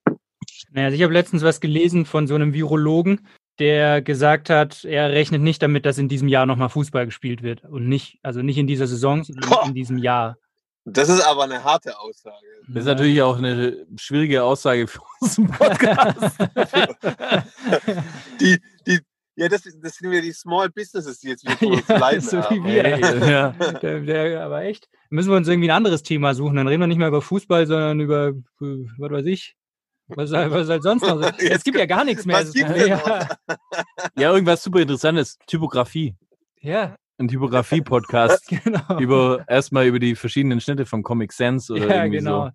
[0.70, 3.26] Naja, also ich habe letztens was gelesen von so einem Virologen,
[3.59, 7.64] der gesagt hat, er rechnet nicht damit, dass in diesem Jahr nochmal Fußball gespielt wird.
[7.64, 10.37] Und nicht, also nicht in dieser Saison, sondern in diesem Jahr.
[10.88, 12.46] Das ist aber eine harte Aussage.
[12.68, 16.37] Das ist natürlich auch eine schwierige Aussage für unseren Podcast.
[18.40, 19.01] Die, die,
[19.35, 22.40] ja, das, das sind wieder die Small Businesses, die jetzt wieder Ja, leiden so wie
[22.42, 22.64] haben.
[22.64, 23.29] wir.
[23.29, 23.49] ja.
[23.83, 24.88] Der, der, aber echt.
[25.11, 26.57] Müssen wir uns irgendwie ein anderes Thema suchen.
[26.57, 29.57] Dann reden wir nicht mehr über Fußball, sondern über, was weiß ich,
[30.07, 31.29] was, was halt sonst noch so.
[31.38, 32.37] Es gibt ja gar nichts mehr.
[32.38, 33.29] Was gibt's denn ja,
[34.16, 35.37] ja, irgendwas super interessantes.
[35.46, 36.14] Typografie.
[36.61, 38.98] ja, Ein Typografie-Podcast genau.
[38.98, 42.50] über erstmal über die verschiedenen Schnitte von Comic Sans oder ja, irgendwie genau.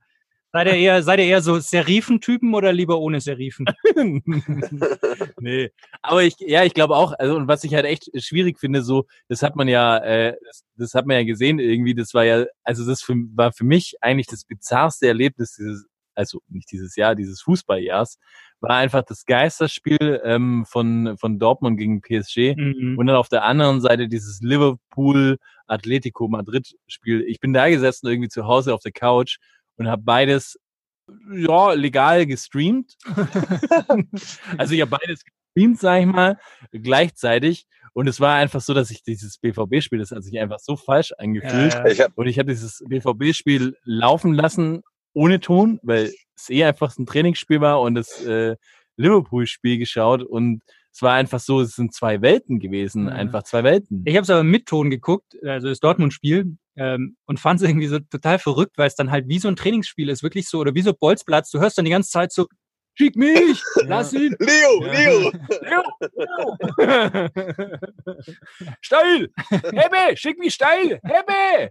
[0.54, 3.66] Seid ihr eher, seid ihr eher so Serifentypen oder lieber ohne Serifen?
[3.96, 4.02] so.
[5.40, 5.70] nee.
[6.02, 9.06] Aber ich, ja, ich glaube auch, also und was ich halt echt schwierig finde, so,
[9.30, 12.46] das hat man ja, äh, das, das hat man ja gesehen irgendwie, das war ja,
[12.64, 17.16] also das für, war für mich eigentlich das bizarrste Erlebnis dieses, also nicht dieses Jahr,
[17.16, 18.18] dieses Fußballjahrs,
[18.60, 22.56] war einfach das Geisterspiel ähm, von, von Dortmund gegen PSG.
[22.56, 22.98] Mhm.
[22.98, 27.24] Und dann auf der anderen Seite dieses Liverpool Atletico Madrid Spiel.
[27.28, 29.38] Ich bin da gesessen irgendwie zu Hause auf der Couch
[29.78, 30.60] und habe beides
[31.34, 32.98] ja legal gestreamt.
[34.58, 36.38] also ich habe beides gestreamt, sag ich mal,
[36.72, 37.66] gleichzeitig.
[37.94, 41.12] Und es war einfach so, dass ich dieses BVB-Spiel, das hat sich einfach so falsch
[41.18, 41.74] angefühlt.
[41.74, 41.92] Ja, ja.
[41.92, 44.82] Ich hab, Und ich habe dieses BVB-Spiel laufen lassen
[45.14, 48.56] ohne Ton, weil es eh einfach ein Trainingsspiel war und das äh,
[48.98, 50.62] Liverpool-Spiel geschaut und
[50.94, 53.14] es war einfach so, es sind zwei Welten gewesen, Ja.
[53.14, 54.04] einfach zwei Welten.
[54.06, 57.88] Ich habe es aber mit Ton geguckt, also das Dortmund-Spiel, ähm, und fand es irgendwie
[57.88, 60.74] so total verrückt, weil es dann halt wie so ein Trainingsspiel ist, wirklich so, oder
[60.76, 61.50] wie so Bolzplatz.
[61.52, 62.48] Du hörst dann die ganze Zeit so,
[62.96, 64.36] schick mich, lass ihn.
[64.40, 65.84] Leo, Ja.
[66.90, 67.28] Leo!
[68.82, 69.30] steil!
[69.50, 71.00] Hebbe, schick mich steil!
[71.04, 71.70] Hebbe!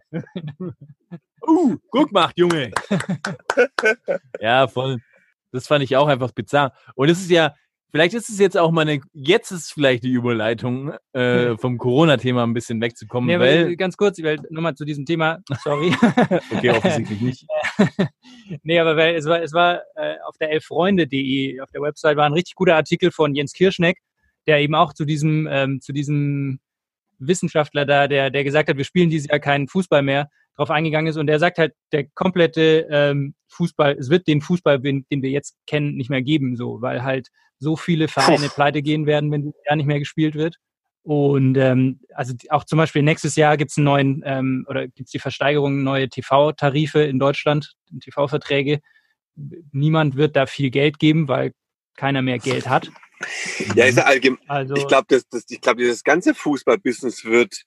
[1.46, 2.70] Uh, gut gemacht, Junge!
[4.40, 4.98] ja, voll.
[5.52, 6.72] Das fand ich auch einfach bizarr.
[6.94, 7.54] Und es ist ja,
[7.90, 12.44] vielleicht ist es jetzt auch mal eine, jetzt ist vielleicht die Überleitung, äh, vom Corona-Thema
[12.44, 15.92] ein bisschen wegzukommen, Nee, weil, ganz kurz, weil nochmal zu diesem Thema, sorry.
[16.56, 17.46] okay, offensichtlich nicht.
[18.62, 22.26] nee, aber weil es war, es war äh, auf der elffreunde.de, auf der Website war
[22.26, 23.98] ein richtig guter Artikel von Jens Kirschneck,
[24.46, 26.60] der eben auch zu diesem, ähm, zu diesem
[27.18, 31.08] Wissenschaftler da, der, der gesagt hat, wir spielen dieses Jahr keinen Fußball mehr, drauf eingegangen
[31.08, 31.16] ist.
[31.16, 35.30] Und der sagt halt, der komplette ähm, Fußball, es wird den Fußball, den, den wir
[35.30, 39.42] jetzt kennen, nicht mehr geben, so, weil halt so viele Vereine pleite gehen werden, wenn
[39.42, 40.56] dieses Jahr nicht mehr gespielt wird.
[41.02, 45.08] Und ähm, also auch zum Beispiel nächstes Jahr gibt es einen neuen ähm, oder gibt
[45.08, 48.80] es die Versteigerung neue TV-Tarife in Deutschland, TV-Verträge.
[49.72, 51.52] Niemand wird da viel Geld geben, weil
[51.96, 52.90] keiner mehr Geld hat.
[53.74, 54.40] Ja, ist ja allgemein.
[54.46, 57.64] Also Ich glaube, das, das, ich glaube, dieses ganze Fußball-Business wird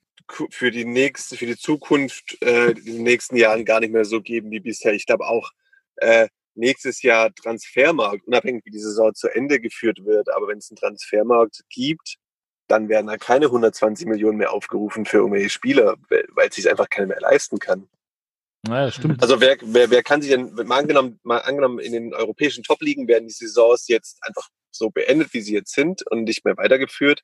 [0.49, 4.21] für die nächste, für die Zukunft äh, in den nächsten Jahren gar nicht mehr so
[4.21, 4.93] geben wie bisher.
[4.93, 5.51] Ich glaube auch
[5.97, 10.69] äh, nächstes Jahr Transfermarkt, unabhängig wie die Saison zu Ende geführt wird, aber wenn es
[10.69, 12.15] einen Transfermarkt gibt,
[12.67, 16.89] dann werden da keine 120 Millionen mehr aufgerufen für irgendwelche Spieler, weil es sich einfach
[16.89, 17.87] keiner mehr leisten kann.
[18.65, 19.21] Ja, das stimmt.
[19.21, 23.07] Also wer, wer, wer kann sich denn, mal angenommen, mal angenommen, in den europäischen Top-Ligen
[23.07, 27.23] werden die Saisons jetzt einfach so beendet, wie sie jetzt sind und nicht mehr weitergeführt.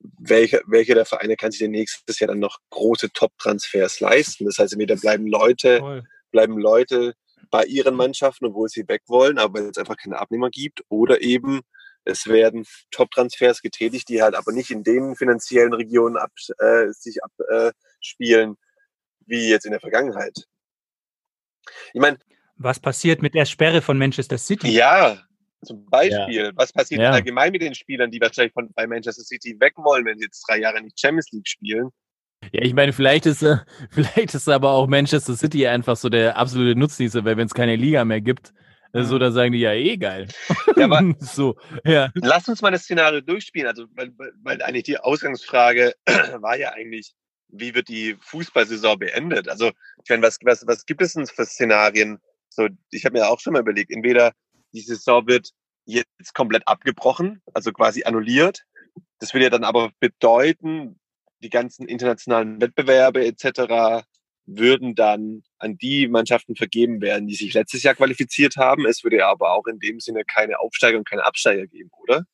[0.00, 4.44] Welcher welche der Vereine kann sich denn nächstes Jahr dann noch große Top-Transfers leisten?
[4.44, 7.14] Das heißt, entweder bleiben Leute, bleiben Leute
[7.50, 11.22] bei ihren Mannschaften, obwohl sie weg wollen, aber weil es einfach keine Abnehmer gibt, oder
[11.22, 11.62] eben
[12.04, 17.18] es werden Top-Transfers getätigt, die halt aber nicht in den finanziellen Regionen ab, äh, sich
[17.22, 18.54] abspielen, äh,
[19.26, 20.44] wie jetzt in der Vergangenheit.
[21.92, 22.18] Ich meine,
[22.56, 24.68] was passiert mit der Sperre von Manchester City?
[24.68, 25.22] ja,
[25.64, 27.10] zum Beispiel, was passiert Ja.
[27.10, 30.44] allgemein mit den Spielern, die wahrscheinlich von, bei Manchester City weg wollen, wenn sie jetzt
[30.48, 31.88] drei Jahre nicht Champions League spielen?
[32.52, 33.56] Ja, ich meine, vielleicht ist, äh,
[33.90, 37.76] vielleicht ist aber auch Manchester City einfach so der absolute Nutznießer, weil wenn es keine
[37.76, 38.52] Liga mehr gibt,
[38.92, 40.28] äh, so, da sagen die ja eh geil.
[40.76, 42.10] Ja, aber so, ja.
[42.14, 43.66] lass uns mal das Szenario durchspielen.
[43.68, 45.92] Also, weil, weil- weil eigentlich die Ausgangsfrage
[46.40, 47.12] war ja eigentlich,
[47.48, 49.48] wie wird die Fußballsaison beendet?
[49.48, 49.68] Also,
[50.04, 52.18] ich meine, was, was, was gibt es denn für Szenarien?
[52.50, 54.32] So, ich habe mir auch schon mal überlegt, entweder
[54.72, 55.50] die Saison wird
[55.84, 58.64] jetzt komplett abgebrochen, also quasi annulliert.
[59.18, 60.98] Das würde ja dann aber bedeuten,
[61.40, 64.04] die ganzen internationalen Wettbewerbe etc.
[64.46, 68.86] würden dann an die Mannschaften vergeben werden, die sich letztes Jahr qualifiziert haben.
[68.86, 72.24] Es würde aber auch in dem Sinne keine Aufsteiger und keine Absteiger geben, oder?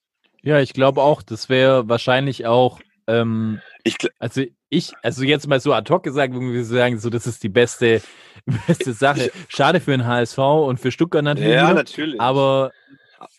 [0.42, 4.42] Ja, ich glaube auch, das wäre wahrscheinlich auch, ähm, Ich, also
[4.74, 8.02] ich, also jetzt mal so ad hoc gesagt, wir sagen, so das ist die beste,
[8.66, 9.30] beste Sache.
[9.48, 12.20] Schade für den HSV und für Stuttgart natürlich, ja, natürlich.
[12.20, 12.72] aber,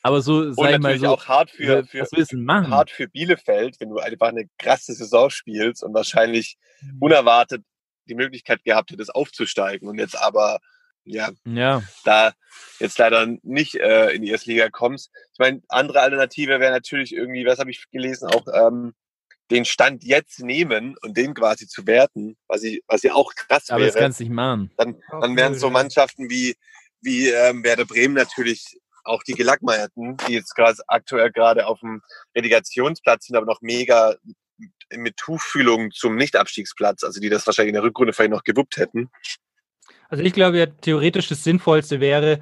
[0.02, 4.00] aber so, sag ich mal so, auch hart für, für, hart für Bielefeld, wenn du
[4.00, 6.58] einfach eine krasse Saison spielst und wahrscheinlich
[7.00, 7.63] unerwartet
[8.08, 10.60] die Möglichkeit gehabt hättest, aufzusteigen und jetzt aber
[11.04, 12.34] ja Ja, da
[12.80, 15.12] jetzt leider nicht äh, in die erste Liga kommst.
[15.34, 18.93] Ich meine, andere Alternative wäre natürlich irgendwie, was habe ich gelesen, auch ähm,
[19.51, 23.69] den Stand jetzt nehmen und den quasi zu werten, was ich, was ja auch krass
[23.69, 24.03] aber das wäre.
[24.05, 24.71] kannst du nicht machen.
[24.77, 26.55] Dann, dann wären so Mannschaften wie,
[27.01, 32.01] wie ähm, Werder Bremen natürlich auch die Gelackmeierten, die jetzt gerade aktuell gerade auf dem
[32.36, 34.15] Relegationsplatz sind, aber noch mega
[34.95, 39.10] mit Tuchfühlung zum Nichtabstiegsplatz, also die das wahrscheinlich in der Rückrunde vielleicht noch gewuppt hätten.
[40.10, 42.41] Also ich glaube ja, theoretisch das Sinnvollste wäre,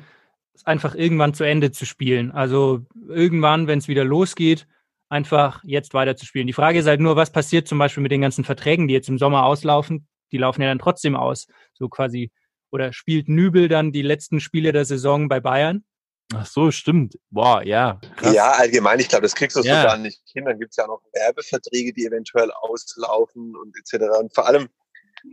[0.53, 2.31] es einfach irgendwann zu Ende zu spielen.
[2.31, 4.67] Also irgendwann, wenn es wieder losgeht,
[5.13, 6.47] einfach jetzt weiter zu spielen.
[6.47, 9.09] Die Frage ist halt nur, was passiert zum Beispiel mit den ganzen Verträgen, die jetzt
[9.09, 10.07] im Sommer auslaufen?
[10.31, 11.47] Die laufen ja dann trotzdem aus.
[11.73, 12.31] So quasi.
[12.71, 15.85] Oder spielt Nübel dann die letzten Spiele der Saison bei Bayern?
[16.33, 17.19] Ach so, stimmt.
[17.29, 18.01] Boah, ja.
[18.15, 18.33] Krass.
[18.33, 19.81] Ja, allgemein, ich glaube, das kriegst du Ja.
[19.81, 20.45] so gar nicht hin.
[20.45, 24.05] Dann gibt's ja auch noch Werbeverträge, die eventuell auslaufen und etc.
[24.19, 24.69] Und vor allem,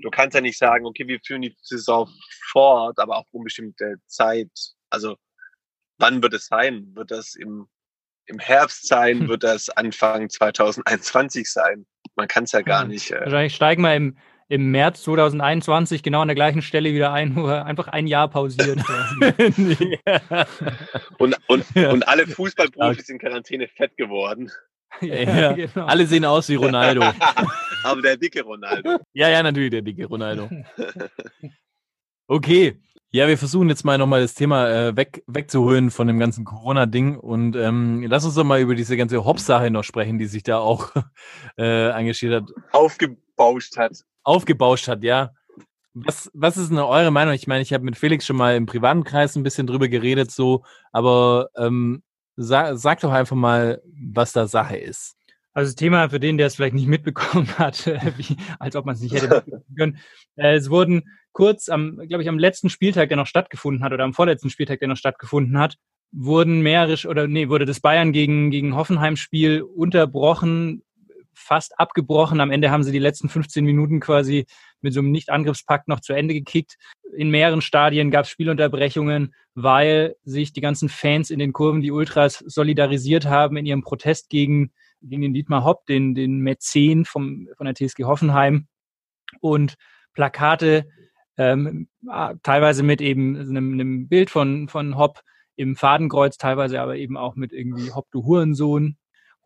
[0.03, 2.09] du kannst ja nicht sagen, okay, wir führen die Saison
[2.51, 4.51] fort, aber auf unbestimmte Zeit.
[4.91, 5.17] Also
[5.97, 6.91] wann wird es sein?
[6.95, 7.69] Wird das im,
[8.31, 9.29] im Herbst sein?
[9.29, 11.87] Wird das Anfang 2021 sein?
[12.17, 13.11] Man kann es ja gar nicht.
[13.11, 14.17] Äh, Wahrscheinlich steigen wir im,
[14.49, 18.29] im März 2021 genau an der gleichen Stelle wieder ein, wo wir einfach ein Jahr
[18.29, 18.83] pausieren.
[20.07, 20.47] ja.
[21.19, 21.91] und, und, Ja.
[21.93, 24.51] und alle Fußballprofis in Quarantäne fett geworden.
[25.01, 25.53] Ja.
[25.53, 25.87] genau.
[25.87, 27.03] Alle sehen aus wie Ronaldo.
[27.85, 28.99] Aber der dicke Ronaldo.
[29.13, 30.51] Ja, ja, natürlich, der dicke Ronaldo.
[32.27, 32.77] Okay.
[33.13, 37.19] Ja, wir versuchen jetzt mal nochmal das Thema äh, weg, wegzuholen von dem ganzen Corona-Ding
[37.19, 40.59] und ähm, lass uns doch mal über diese ganze Hopp-Sache noch sprechen, die sich da
[40.59, 40.93] auch
[41.59, 44.05] äh, engagiert hat, Aufgebauscht hat.
[44.23, 45.31] aufgebauscht hat, ja.
[45.93, 47.35] Was, was ist denn eure Meinung?
[47.35, 50.31] Ich meine, ich habe mit Felix schon mal im privaten Kreis ein bisschen drüber geredet,
[50.31, 52.05] so, aber ähm,
[52.37, 55.17] sag, sag doch einfach mal, was da Sache ist.
[55.53, 58.87] Also das Thema für den, der es vielleicht nicht mitbekommen hat, äh, wie, als ob
[58.87, 59.99] man es nicht hätte mitbekommen können.
[60.37, 64.05] Äh, es wurden kurz am, glaube ich, am letzten Spieltag, der noch stattgefunden hat, oder
[64.05, 65.77] am vorletzten Spieltag, der noch stattgefunden hat,
[66.13, 70.83] wurden mehrere, oder nee, wurde das Bayern gegen, gegen Hoffenheim-Spiel unterbrochen,
[71.35, 72.41] fast abgebrochen.
[72.41, 74.47] Am Ende haben sie die letzten 15 Minuten quasi
[74.81, 76.77] mit so einem Nicht-Angriffspakt noch zu Ende gekickt.
[77.17, 81.91] In mehreren Stadien gab es Spielunterbrechungen, weil sich die ganzen Fans in den Kurven, die
[81.91, 87.49] Ultras, solidarisiert haben in ihrem Protest gegen gegen den Dietmar Hopp, den, den Mäzen vom,
[87.57, 88.67] von der TSG Hoffenheim
[89.41, 89.75] und
[90.15, 90.87] Plakate,
[91.37, 91.89] ähm,
[92.43, 95.23] teilweise mit eben einem, einem Bild von, von Hopp
[95.57, 98.97] im Fadenkreuz, teilweise aber eben auch mit irgendwie Hopp, du Hurensohn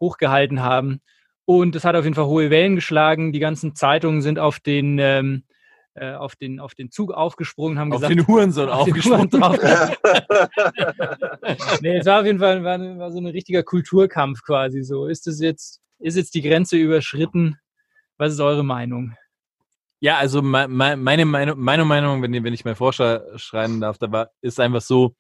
[0.01, 1.01] hochgehalten haben.
[1.45, 3.33] Und es hat auf jeden Fall hohe Wellen geschlagen.
[3.33, 5.45] Die ganzen Zeitungen sind auf den, ähm,
[5.95, 9.31] äh, auf den, auf den Zug aufgesprungen, haben Auf gesagt, den Hurensohn auf den aufgesprungen.
[9.33, 9.59] Huren drauf.
[11.81, 14.83] nee, es war auf jeden Fall war, war so ein richtiger Kulturkampf quasi.
[14.83, 17.59] So ist es jetzt, ist jetzt die Grenze überschritten?
[18.17, 19.17] Was ist eure Meinung?
[20.01, 24.11] Ja, also me- me- meine Meinung, meine Meinung, wenn, wenn ich mal vorschreiben darf, da
[24.13, 25.15] war, ist einfach so,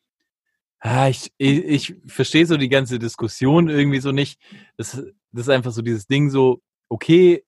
[0.80, 4.40] ah, ich, ich, ich verstehe so die ganze Diskussion irgendwie so nicht.
[4.76, 4.92] Das,
[5.32, 7.44] das ist einfach so dieses Ding so, okay,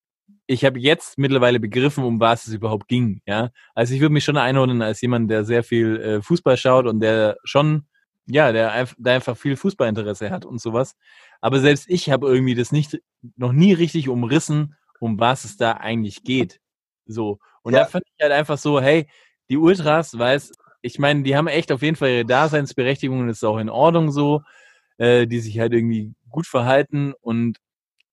[0.46, 3.20] ich habe jetzt mittlerweile begriffen, um was es überhaupt ging.
[3.26, 6.86] Ja, also ich würde mich schon einordnen als jemand, der sehr viel äh, Fußball schaut
[6.86, 7.86] und der schon,
[8.26, 10.94] ja, der, der einfach viel Fußballinteresse hat und sowas.
[11.40, 12.98] Aber selbst ich habe irgendwie das nicht,
[13.36, 16.60] noch nie richtig umrissen, um was es da eigentlich geht.
[17.06, 17.38] So.
[17.62, 17.80] Und Ja.
[17.80, 19.08] da fand ich halt einfach so, hey,
[19.50, 23.44] die Ultras, weiß, ich meine, die haben echt auf jeden Fall ihre Daseinsberechtigung und ist
[23.44, 24.42] auch in Ordnung so,
[24.98, 27.58] äh, die sich halt irgendwie gut verhalten und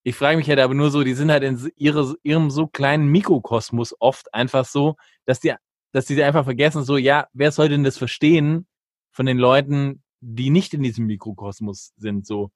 [0.04, 3.08] ich frage mich halt aber nur so, die sind halt in ihre, ihrem so kleinen
[3.08, 5.54] Mikrokosmos oft einfach so, dass die,
[5.92, 8.68] dass die einfach vergessen, so, ja, wer soll denn das verstehen
[9.12, 12.52] von den Leuten, die nicht in diesem Mikrokosmos sind, so.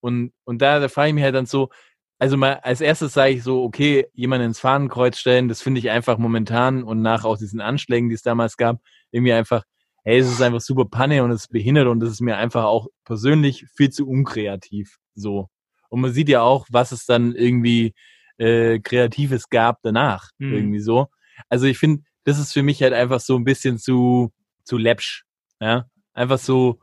[0.00, 1.70] Und, und da, da frage ich mich halt dann so,
[2.18, 5.90] also mal als erstes sage ich so, okay, jemanden ins Fahnenkreuz stellen, das finde ich
[5.90, 9.64] einfach momentan und nach auch diesen Anschlägen, die es damals gab, irgendwie einfach,
[10.04, 12.64] hey, es ist einfach super Panne und es ist behindert und es ist mir einfach
[12.64, 15.48] auch persönlich viel zu unkreativ, so.
[15.92, 17.92] Und man sieht ja auch, was es dann irgendwie
[18.38, 20.54] äh, Kreatives gab danach, Mhm.
[20.54, 21.08] irgendwie so.
[21.50, 24.32] Also ich finde, das ist für mich halt einfach so ein bisschen zu,
[24.64, 25.24] zu läppsch,
[25.60, 25.86] ja.
[26.14, 26.80] Einfach so,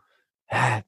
[0.51, 0.81] ja,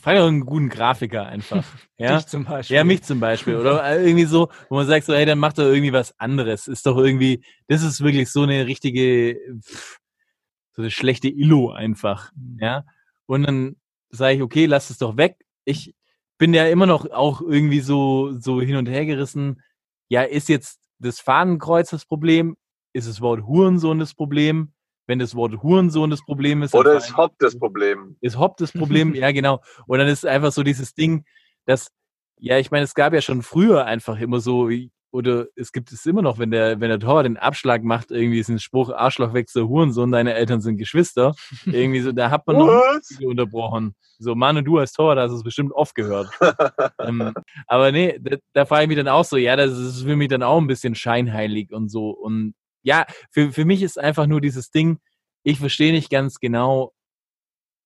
[0.00, 1.64] Frag doch einen guten Grafiker einfach.
[1.98, 2.76] Ja, Dich zum Beispiel.
[2.76, 3.56] ja mich zum Beispiel.
[3.56, 6.68] Oder äh, irgendwie so, wo man sagt so, hey, dann mach doch irgendwie was anderes.
[6.68, 9.98] Ist doch irgendwie, das ist wirklich so eine richtige, pff,
[10.76, 12.30] so eine schlechte Illo einfach.
[12.60, 12.84] Ja.
[13.26, 13.74] Und dann
[14.10, 15.38] sage ich, okay, lass es doch weg.
[15.64, 15.96] Ich
[16.38, 19.62] bin ja immer noch auch irgendwie so, so hin und her gerissen.
[20.08, 22.56] Ja, ist jetzt das Fahnenkreuz das Problem?
[22.92, 24.72] Ist das Wort Hurensohn das Problem?
[25.06, 28.16] Wenn das Wort Hurensohn das Problem ist, Oder ist allem- Hop das Problem?
[28.20, 29.14] ist Hop das Problem?
[29.14, 29.60] ja, genau.
[29.86, 31.24] Und dann ist einfach so dieses Ding,
[31.66, 31.90] dass,
[32.38, 34.68] ja, ich meine, es gab ja schon früher einfach immer so,
[35.10, 38.38] oder es gibt es immer noch, wenn der, wenn der Torwart den Abschlag macht, irgendwie
[38.38, 41.34] ist ein Spruch, Arschloch wächst der Hurensohn, deine Eltern sind Geschwister.
[41.64, 42.82] Irgendwie so, da hat man noch
[43.22, 43.94] unterbrochen.
[44.18, 46.28] So, Manu, du als Torwart hast es bestimmt oft gehört.
[47.00, 47.32] ähm,
[47.66, 50.28] aber nee, da, da frage ich mich dann auch so, ja, das ist für mich
[50.28, 52.10] dann auch ein bisschen scheinheilig und so.
[52.10, 54.98] Und ja, für, für mich ist einfach nur dieses Ding,
[55.42, 56.92] ich verstehe nicht ganz genau,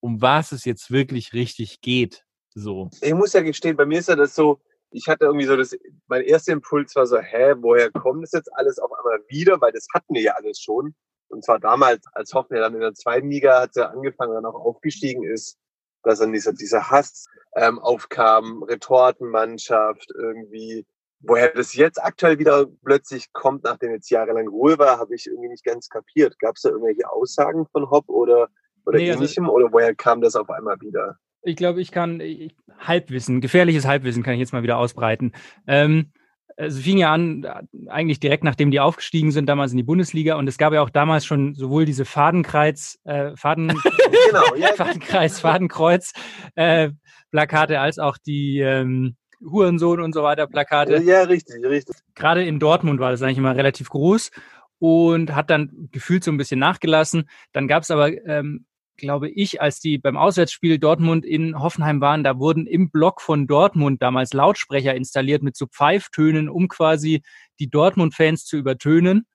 [0.01, 2.25] um was es jetzt wirklich richtig geht.
[2.55, 2.91] So.
[3.01, 4.61] ich muss ja gestehen, bei mir ist ja das so,
[4.93, 5.77] ich hatte irgendwie so das,
[6.07, 9.61] mein erster Impuls war so, hä, woher kommt das jetzt alles auf einmal wieder?
[9.61, 10.95] Weil das hatten wir ja alles schon.
[11.29, 14.45] Und zwar damals, als Hoffen ja dann in der zweiten Liga hat ja angefangen, dann
[14.45, 15.57] auch aufgestiegen ist,
[16.03, 17.25] dass dann dieser, dieser Hass
[17.57, 20.87] ähm, aufkam, Retortenmannschaft irgendwie.
[21.21, 25.49] Woher das jetzt aktuell wieder plötzlich kommt, nachdem jetzt jahrelang Ruhe war, habe ich irgendwie
[25.49, 26.37] nicht ganz kapiert.
[26.41, 28.49] Gab es da irgendwelche Aussagen von Hopp oder,
[28.85, 29.49] oder Nee, also- ähnlichem?
[29.49, 31.17] Oder woher kam das auf einmal wieder?
[31.43, 35.33] Ich glaube, ich kann ich, Halbwissen, gefährliches Halbwissen kann ich jetzt mal wieder ausbreiten.
[35.67, 36.13] Ähm,
[36.57, 40.37] es fing ja an, äh, eigentlich direkt nachdem die aufgestiegen sind, damals in die Bundesliga.
[40.37, 43.69] Und es gab ja auch damals schon sowohl diese Fadenkreuz, äh, Faden,
[44.29, 46.13] Genau, ja, Fadenkreis, Fadenkreuz
[46.55, 46.91] äh,
[47.31, 50.99] Plakate als auch die ähm, Hurensohn und so weiter Plakate.
[51.03, 51.97] ja, richtig, richtig.
[52.15, 54.31] Gerade in Dortmund war das eigentlich immer relativ groß
[54.79, 57.29] und hat dann gefühlt so ein bisschen nachgelassen.
[57.53, 62.25] Dann gab es aber, ähm, glaube ich, als die beim Auswärtsspiel Dortmund in Hoffenheim waren,
[62.25, 67.23] da wurden im Block von Dortmund damals Lautsprecher installiert mit so Pfeiftönen, um quasi
[67.59, 69.27] die Dortmund-Fans zu übertönen.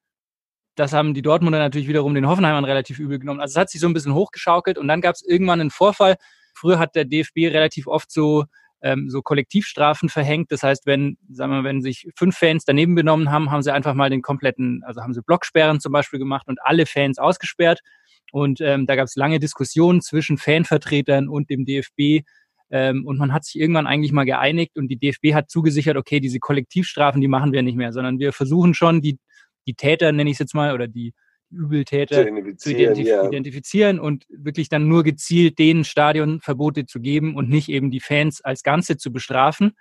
[0.76, 3.42] Das haben die Dortmunder natürlich wiederum den Hoffenheimern relativ übel genommen.
[3.42, 6.18] Also es hat sich so ein bisschen hochgeschaukelt und dann gab es irgendwann einen Vorfall.
[6.54, 8.46] Früher hat der DFB relativ oft so
[8.82, 10.52] ähm, so Kollektivstrafen verhängt.
[10.52, 13.94] Das heißt, wenn, sagen wir, wenn sich fünf Fans daneben benommen haben, haben sie einfach
[13.94, 17.82] mal den kompletten, also haben sie Blocksperren zum Beispiel gemacht und alle Fans ausgesperrt.
[18.32, 22.26] Und ähm, da gab es lange Diskussionen zwischen Fanvertretern und dem DFB.
[22.70, 26.20] Ähm, und man hat sich irgendwann eigentlich mal geeinigt und die DFB hat zugesichert, okay,
[26.20, 29.20] diese Kollektivstrafen, die machen wir nicht mehr, sondern wir versuchen schon, die,
[29.66, 31.14] die Täter, nenne ich es jetzt mal, oder die
[31.50, 33.26] Übeltäter Zu zu identifizieren, identif ja.
[33.26, 38.42] identifizieren und wirklich dann nur gezielt denen Stadionverbote zu geben und nicht eben die Fans
[38.42, 39.72] als Ganze zu bestrafen.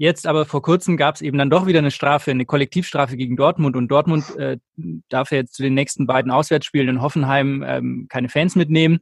[0.00, 3.36] Jetzt aber vor kurzem gab es eben dann doch wieder eine Strafe, eine Kollektivstrafe gegen
[3.36, 4.58] Dortmund und Dortmund äh,
[5.08, 9.00] darf jetzt zu den nächsten beiden Auswärtsspielen in Hoffenheim ähm, keine Fans mitnehmen.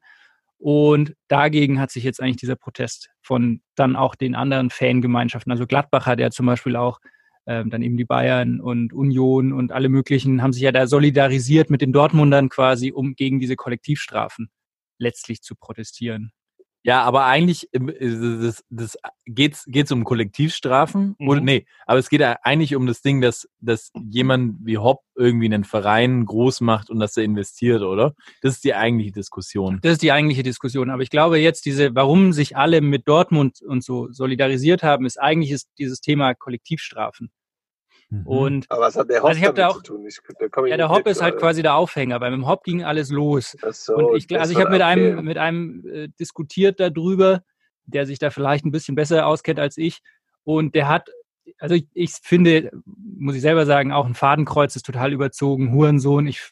[0.57, 5.67] Und dagegen hat sich jetzt eigentlich dieser Protest von dann auch den anderen Fangemeinschaften, also
[5.67, 6.99] Gladbach hat ja zum Beispiel auch
[7.47, 11.69] ähm, dann eben die Bayern und Union und alle möglichen haben sich ja da solidarisiert
[11.69, 14.49] mit den Dortmundern quasi, um gegen diese Kollektivstrafen
[14.99, 16.33] letztlich zu protestieren.
[16.87, 17.93] Ja, aber eigentlich ähm,
[18.41, 18.97] das, das
[19.27, 21.29] geht's geht's um Kollektivstrafen Mhm.
[21.29, 25.01] oder nee, aber es geht ja eigentlich um das Ding, dass dass jemand wie Hopp
[25.17, 28.15] irgendwie einen Verein groß macht und dass er investiert, oder?
[28.41, 29.81] Das ist die eigentliche Diskussion.
[29.83, 30.91] Das ist die eigentliche Diskussion.
[30.91, 35.21] Aber ich glaube jetzt diese, warum sich alle mit Dortmund und so solidarisiert haben, ist
[35.21, 37.31] eigentlich ist dieses Thema Kollektivstrafen.
[38.09, 38.27] Mhm.
[38.27, 40.07] Und Aber was hat der Hopp Also ich hab damit da auch- zu tun?
[40.07, 42.21] Ich, da ja, der mit, ist halt weil- quasi der Aufhänger.
[42.21, 43.57] Weil mit dem Hopp ging alles los.
[43.71, 47.43] So, Und ich, also ich habe mit einem, mit einem äh, diskutiert darüber,
[47.85, 50.01] der sich da vielleicht ein bisschen besser auskennt als ich.
[50.45, 51.09] Und der hat,
[51.59, 56.27] also ich, ich finde, muss ich selber sagen, auch ein Fadenkreuz ist total überzogen, Hurensohn.
[56.29, 56.51] Ich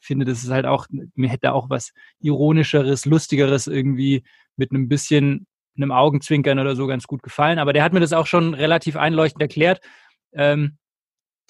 [0.00, 4.24] finde, das ist halt auch, mir hätte auch was ironischeres, lustigeres irgendwie
[4.56, 7.58] mit einem bisschen einem Augenzwinkern oder so ganz gut gefallen.
[7.58, 9.80] Aber der hat mir das auch schon relativ einleuchtend erklärt.
[10.32, 10.78] Ähm,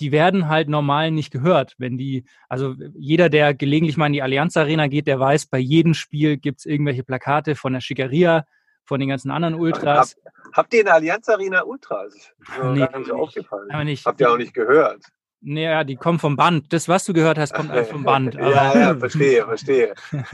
[0.00, 1.74] die werden halt normal nicht gehört.
[1.78, 5.58] Wenn die, also jeder, der gelegentlich mal in die Allianz Arena geht, der weiß, bei
[5.58, 8.44] jedem Spiel gibt's irgendwelche Plakate von der Schickeria,
[8.84, 10.16] von den ganzen anderen Ultras.
[10.52, 12.32] Habt ihr in der Allianz Arena Ultras?
[12.58, 13.12] Mir Nee, gar nicht nicht.
[13.12, 13.70] aufgefallen.
[13.70, 14.06] Aber nicht.
[14.06, 15.02] Habt ihr auch nicht gehört?
[15.40, 16.72] Naja, die kommen vom Band.
[16.72, 18.34] Das, was du gehört hast, kommt alles vom Band.
[18.40, 19.94] Ja, ja, verstehe, verstehe.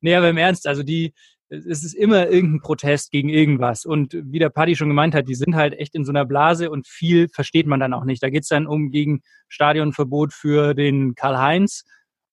[0.00, 1.12] nee, aber im Ernst, also die,
[1.50, 3.84] es ist immer irgendein Protest gegen irgendwas.
[3.86, 6.70] Und wie der Paddy schon gemeint hat, die sind halt echt in so einer Blase
[6.70, 8.22] und viel versteht man dann auch nicht.
[8.22, 11.84] Da geht's dann um gegen Stadionverbot für den Karl-Heinz.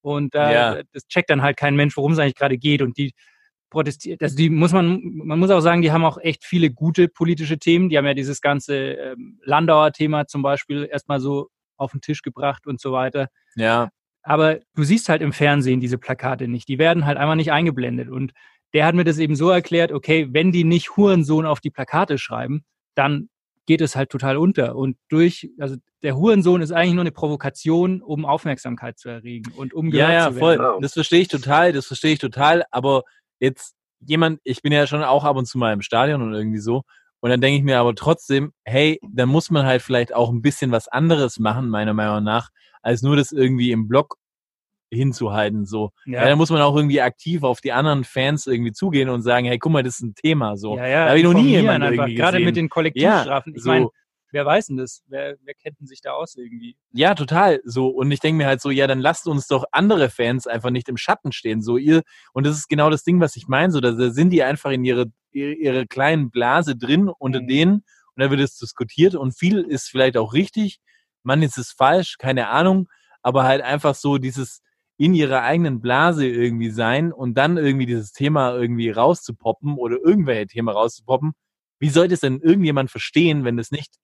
[0.02, 0.84] Und äh, Ja.
[0.94, 2.82] das checkt dann halt kein Mensch, worum es eigentlich gerade geht.
[2.82, 3.14] Und die
[3.70, 7.08] protestiert, also die muss man, man muss auch sagen, die haben auch echt viele gute
[7.08, 7.90] politische Themen.
[7.90, 12.22] Die haben ja dieses ganze ähm, Landauer Thema zum Beispiel erstmal so auf den Tisch
[12.22, 13.28] gebracht und so weiter.
[13.56, 13.90] Ja,
[14.24, 16.68] Aber du siehst halt im Fernsehen diese Plakate nicht.
[16.70, 18.10] Die werden halt einfach nicht eingeblendet.
[18.10, 18.32] Und
[18.76, 22.18] der hat mir das eben so erklärt, okay, wenn die nicht Hurensohn auf die Plakate
[22.18, 23.30] schreiben, dann
[23.66, 24.76] geht es halt total unter.
[24.76, 29.74] Und durch, also der Hurensohn ist eigentlich nur eine Provokation, um Aufmerksamkeit zu erregen und
[29.74, 30.52] um Ja, gehört ja, zu voll.
[30.60, 30.66] werden.
[30.66, 30.80] Genau.
[30.82, 32.64] Das verstehe ich total, das verstehe ich total.
[32.70, 33.04] Aber
[33.40, 36.60] jetzt jemand, ich bin ja schon auch ab und zu mal im Stadion und irgendwie
[36.60, 36.84] so.
[37.22, 40.42] Und dann denke ich mir aber trotzdem, hey, dann muss man halt vielleicht auch ein
[40.42, 42.50] bisschen was anderes machen, meiner Meinung nach,
[42.84, 44.18] als nur das irgendwie im Blog
[44.96, 45.66] hinzuhalten.
[45.66, 45.92] So.
[46.06, 46.22] Ja.
[46.22, 46.30] Ja.
[46.30, 49.60] dann muss man auch irgendwie aktiv auf die anderen Fans irgendwie zugehen und sagen, hey,
[49.60, 50.58] guck mal, das ist ein Thema.
[50.58, 50.78] So.
[50.78, 52.04] Ja, ja, da habe ich noch nie jemanden einfach.
[52.04, 52.46] irgendwie Gerade gesehen.
[52.46, 53.54] mit den Kollektivstrafen.
[53.54, 53.70] Ja, ich so.
[53.70, 53.90] meine,
[54.32, 55.04] wer weiß denn das?
[55.08, 56.76] Wer, wer kennt denn sich da aus irgendwie?
[56.92, 57.62] Ja, total.
[57.64, 57.88] So.
[57.88, 60.90] Und ich denke mir halt so, ja, dann lasst uns doch andere Fans einfach nicht
[60.90, 61.62] im Schatten stehen.
[61.62, 62.02] So ihr,
[62.34, 63.72] und das ist genau das Ding, was ich meine.
[63.72, 67.48] So, da da sind die einfach in ihre, ihre, ihre kleinen Blase drin unter Mhm.
[67.48, 70.80] denen und da wird es diskutiert und viel ist vielleicht auch richtig,
[71.24, 72.88] man ist es falsch, keine Ahnung,
[73.22, 74.62] aber halt einfach so dieses
[74.98, 80.48] in ihrer eigenen Blase irgendwie sein und dann irgendwie dieses Thema irgendwie rauszupoppen oder irgendwelche
[80.48, 81.34] Themen rauszupoppen.
[81.80, 83.96] Wie sollte es denn irgendjemand verstehen, wenn das nicht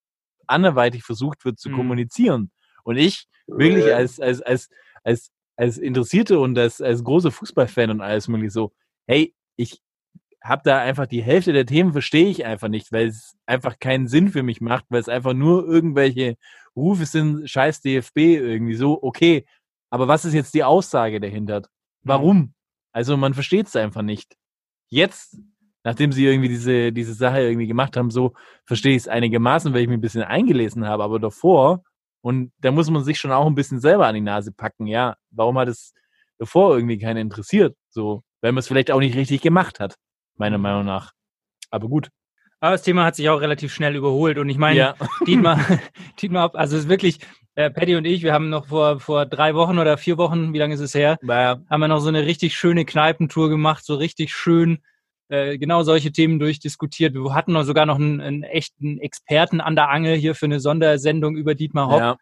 [0.48, 1.76] anderweitig versucht wird zu Mhm.
[1.76, 2.52] kommunizieren?
[2.84, 3.96] Und ich wirklich Ja.
[3.98, 4.70] als, als, als,
[5.04, 8.72] als, als Interessierte und als, als großer Fußballfan und alles mögliche so,
[9.08, 9.82] hey, ich
[10.44, 14.08] habe da einfach die Hälfte der Themen verstehe ich einfach nicht, weil es einfach keinen
[14.08, 16.36] Sinn für mich macht, weil es einfach nur irgendwelche
[16.76, 19.46] Rufe sind, scheiß DFB irgendwie so, okay,
[19.92, 21.62] aber was ist jetzt die Aussage dahinter?
[22.04, 22.54] Warum?
[22.92, 24.36] Also man versteht es einfach nicht.
[24.90, 25.38] Jetzt,
[25.84, 28.34] nachdem sie irgendwie diese, diese Sache irgendwie gemacht haben, so
[28.66, 31.84] verstehe ich es einigermaßen, weil ich mich ein bisschen eingelesen habe, aber davor,
[32.22, 35.16] und da muss man sich schon auch ein bisschen selber an die Nase packen, ja,
[35.30, 35.94] warum hat es
[36.40, 37.76] davor irgendwie keinen interessiert?
[37.90, 39.96] So, weil man es vielleicht auch nicht richtig gemacht hat,
[40.38, 41.12] meiner Meinung nach.
[41.70, 42.10] Aber gut.
[42.60, 44.38] Aber das Thema hat sich auch relativ schnell überholt.
[44.38, 44.96] Und ich meine, Ja.
[45.26, 45.60] Dietmar,
[46.22, 47.20] Dietmar, also es ist wirklich,
[47.66, 50.58] äh, Patty und ich, wir haben noch vor, vor drei Wochen oder vier Wochen, wie
[50.58, 53.96] lange ist es her, Naja, haben wir noch so eine richtig schöne Kneipentour gemacht, so
[53.96, 54.80] richtig schön
[55.32, 57.14] äh, genau solche Themen durchdiskutiert.
[57.14, 60.60] Wir hatten noch sogar noch einen, einen echten Experten an der Angel hier für eine
[60.60, 62.00] Sondersendung über Dietmar Hopp.
[62.00, 62.18] ja,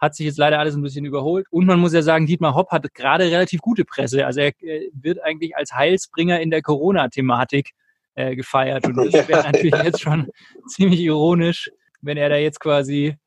[0.00, 1.46] Hat sich jetzt leider alles ein bisschen überholt.
[1.50, 4.24] Und man muss ja sagen, Dietmar Hopp hat gerade relativ gute Presse.
[4.24, 7.72] Also er äh, wird eigentlich als Heilsbringer in der Corona-Thematik
[8.14, 8.86] äh, gefeiert.
[8.86, 10.28] Und das wäre natürlich jetzt schon
[10.68, 11.70] ziemlich ironisch,
[12.00, 13.18] wenn er da jetzt quasi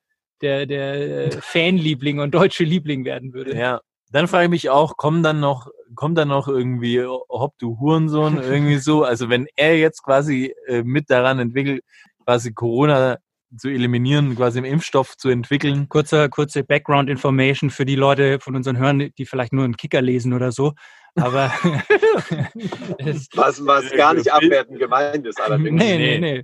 [0.42, 3.58] der, der äh, Fanliebling und deutsche Liebling werden würde.
[3.58, 3.82] ja.
[4.14, 8.42] Dann frage ich mich auch, kommt dann noch, kommt dann noch irgendwie, Hopp, du Hurensohn,
[8.42, 9.06] irgendwie so?
[9.06, 11.82] Also wenn er jetzt quasi äh, mit daran entwickelt,
[12.26, 13.20] quasi Corona
[13.58, 15.90] zu eliminieren, quasi einen Impfstoff zu entwickeln.
[15.90, 20.02] Kurzer, kurze Background Information für die Leute von unseren Hörern, die vielleicht nur einen Kicker
[20.02, 20.74] lesen oder so.
[21.16, 21.52] Aber
[22.98, 25.82] es, Was, was gar nicht abwertend gemeint ist allerdings.
[25.82, 26.44] nee, nee, nee.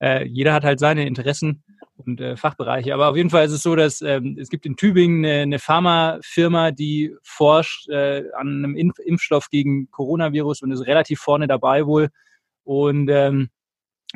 [0.00, 1.64] Äh, jeder hat halt seine Interessen
[1.98, 2.94] und äh, Fachbereiche.
[2.94, 5.58] Aber auf jeden Fall ist es so, dass ähm, es gibt in Tübingen eine, eine
[5.58, 11.86] Pharmafirma, die forscht äh, an einem Impf Impfstoff gegen Coronavirus und ist relativ vorne dabei
[11.86, 12.08] wohl.
[12.64, 13.48] Und ähm,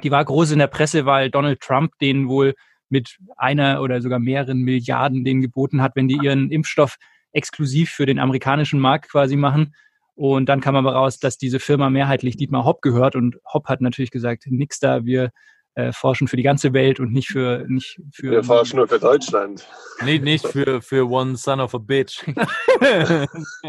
[0.03, 2.55] die war groß in der Presse, weil Donald Trump den wohl
[2.89, 6.97] mit einer oder sogar mehreren Milliarden denen geboten hat, wenn die ihren Impfstoff
[7.33, 9.75] exklusiv für den amerikanischen Markt quasi machen.
[10.15, 13.81] Und dann kam aber raus, dass diese Firma mehrheitlich Dietmar Hopp gehört und Hopp hat
[13.81, 15.31] natürlich gesagt, nix da, wir
[15.75, 18.99] äh, forschen für die ganze Welt und nicht für nicht für Wir forschen nur für
[18.99, 19.67] Deutschland.
[20.05, 22.27] Nee, nicht für, für One Son of a Bitch.
[22.27, 22.39] nicht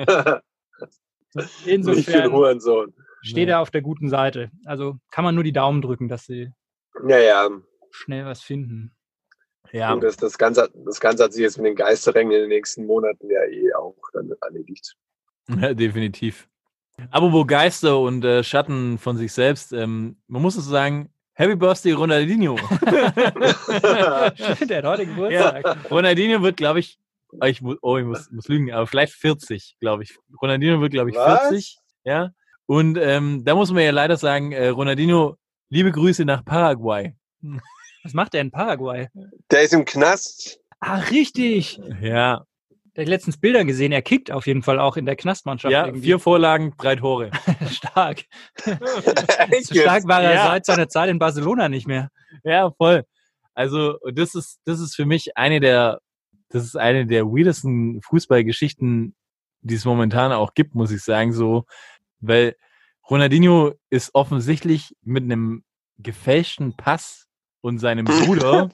[0.03, 0.41] für
[1.33, 2.93] den insofern Hurensohn.
[3.21, 4.51] steht er auf der guten Seite.
[4.65, 6.51] Also kann man nur die Daumen drücken, dass sie
[7.07, 7.49] Ja, ja.
[7.91, 8.95] schnell was finden.
[9.71, 12.49] ja, Und das, das, Ganze, das Ganze hat sich jetzt mit den Geisterrängen in den
[12.49, 14.95] nächsten Monaten ja eh auch dann erledigt.
[15.47, 16.47] Ja, definitiv.
[17.09, 21.55] Aber wo Geister und äh, Schatten von sich selbst, ähm, man muss es sagen, Happy
[21.55, 22.57] Birthday Ronaldinho.
[22.57, 22.93] Stimmt,
[24.69, 25.89] der hat heute Geburtstag.
[25.89, 26.99] Ronaldinho wird, glaube ich,
[27.31, 30.17] oh, ich, mu- oh, ich muss, muss lügen, aber vielleicht 40, glaube ich.
[30.41, 31.41] Ronaldinho wird, glaube ich, Was?
[31.49, 31.77] 40.
[32.03, 32.31] Ja.
[32.65, 35.37] Und ähm, da muss man ja leider sagen, äh, Ronaldinho,
[35.69, 37.15] liebe Grüße nach Paraguay.
[38.03, 39.07] Was macht der in Paraguay?
[39.49, 40.59] Der ist im Knast.
[40.79, 41.79] Ah, richtig.
[42.01, 42.45] Ja,
[42.95, 43.91] letztens Bilder gesehen.
[43.91, 45.71] Er kickt auf jeden Fall auch in der Knastmannschaft.
[45.71, 46.03] ja irgendwie.
[46.05, 47.31] vier Vorlagen, drei Tore.
[47.71, 48.23] stark.
[49.63, 50.45] So stark war er Ja.
[50.47, 52.09] seit seiner Zeit in Barcelona nicht mehr.
[52.43, 53.03] Ja, voll.
[53.55, 55.99] Also, das ist, das ist für mich eine der,
[56.49, 59.15] das ist eine der weirdesten Fußballgeschichten,
[59.61, 61.65] die es momentan auch gibt, muss ich sagen, so,
[62.19, 62.55] weil
[63.09, 65.63] Ronaldinho ist offensichtlich mit einem
[65.99, 67.27] gefälschten Pass
[67.61, 68.69] und seinem Bruder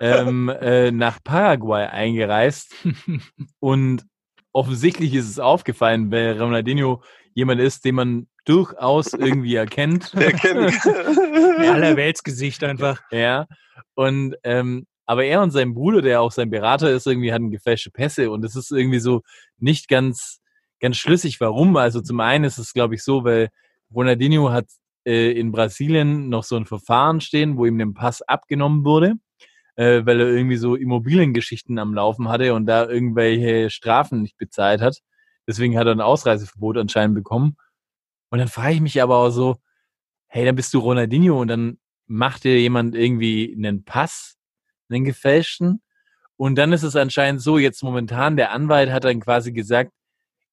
[0.00, 2.74] ähm, äh, nach Paraguay eingereist
[3.60, 4.04] und
[4.52, 7.02] offensichtlich ist es aufgefallen, weil Ronaldinho
[7.34, 10.12] jemand ist, den man durchaus irgendwie erkennt.
[10.18, 10.74] Der kennt.
[10.86, 13.00] Allerweltsgesicht einfach.
[13.10, 13.46] Ja.
[13.94, 17.90] Und ähm, aber er und sein Bruder, der auch sein Berater ist, irgendwie hatten gefälschte
[17.90, 19.20] Pässe und es ist irgendwie so
[19.58, 20.40] nicht ganz
[20.80, 21.76] ganz schlüssig, warum.
[21.76, 23.48] Also zum einen ist es, glaube ich, so, weil
[23.94, 24.66] Ronaldinho hat
[25.06, 29.14] äh, in Brasilien noch so ein Verfahren stehen, wo ihm den Pass abgenommen wurde,
[29.76, 34.80] äh, weil er irgendwie so Immobiliengeschichten am Laufen hatte und da irgendwelche Strafen nicht bezahlt
[34.80, 34.98] hat.
[35.46, 37.56] Deswegen hat er ein Ausreiseverbot anscheinend bekommen.
[38.30, 39.56] Und dann frage ich mich aber auch so,
[40.28, 44.36] hey, dann bist du Ronaldinho und dann macht dir jemand irgendwie einen Pass,
[44.88, 45.82] einen gefälschten.
[46.36, 49.92] Und dann ist es anscheinend so, jetzt momentan, der Anwalt hat dann quasi gesagt,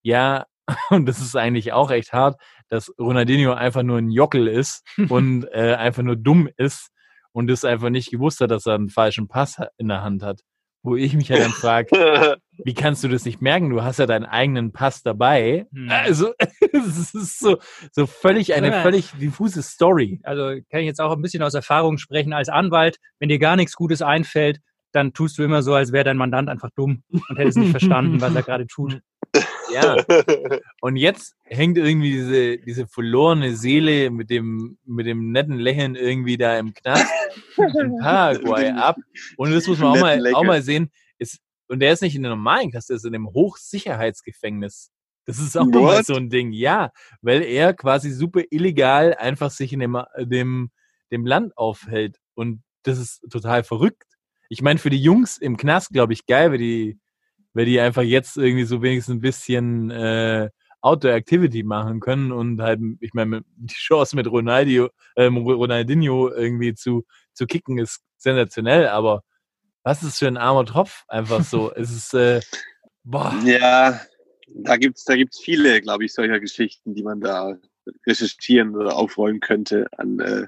[0.04, 0.46] ja,
[0.90, 5.46] und das ist eigentlich auch echt hart, dass Ronaldinho einfach nur ein Jockel ist und
[5.52, 6.92] äh, einfach nur dumm ist
[7.34, 10.42] und es einfach nicht gewusst hat, dass er einen falschen Pass in der Hand hat.
[10.84, 11.90] Wo ich mich ja dann frage,
[12.66, 13.70] wie kannst du das nicht merken?
[13.70, 15.68] Du hast ja deinen eigenen Pass dabei.
[15.74, 15.90] Hm.
[15.92, 16.34] Also,
[16.72, 17.58] es ist so,
[17.92, 18.82] so völlig, eine Ja.
[18.82, 20.20] völlig diffuse Story.
[20.24, 22.98] Also kann ich jetzt auch ein bisschen aus Erfahrung sprechen als Anwalt.
[23.20, 24.60] Wenn dir gar nichts Gutes einfällt,
[24.92, 27.72] dann tust du immer so, als wäre dein Mandant einfach dumm und hätte es nicht
[27.72, 29.00] verstanden, was er gerade tut.
[29.74, 29.98] Ja.
[30.82, 36.38] Und jetzt hängt irgendwie diese, diese verlorene Seele mit dem, mit dem netten Lächeln irgendwie
[36.38, 37.12] da im Knast
[37.58, 38.98] in Paraguay ab.
[39.38, 40.92] Und das muss man auch mal, auch mal sehen.
[41.18, 44.92] Ist, und der ist nicht in der normalen Knast, der ist in einem Hochsicherheitsgefängnis.
[45.26, 46.06] Das ist auch What?
[46.06, 46.52] so ein Ding.
[46.52, 46.92] Ja,
[47.22, 50.72] weil er quasi super illegal einfach sich in dem, dem,
[51.12, 52.18] dem Land aufhält.
[52.34, 54.04] Und das ist total verrückt.
[54.50, 57.00] Ich meine, für die Jungs im Knast, glaube ich, geil, weil die,
[57.54, 60.50] weil die einfach jetzt irgendwie so wenigstens ein bisschen äh,
[60.82, 67.06] Outdoor-Activity machen können und halt, ich meine, die Chance mit Ronaldo, ähm, Ronaldinho irgendwie zu,
[67.34, 69.24] zu kicken ist sensationell, aber
[69.84, 71.04] was ist für ein armer Tropf?
[71.08, 71.72] Einfach so.
[71.76, 72.42] es ist, äh,
[73.04, 74.02] boah, Ja,
[74.48, 77.58] da gibt's da gibt's viele, glaube ich, solcher Geschichten, die man da
[78.06, 80.48] recherchieren oder aufrollen könnte an äh,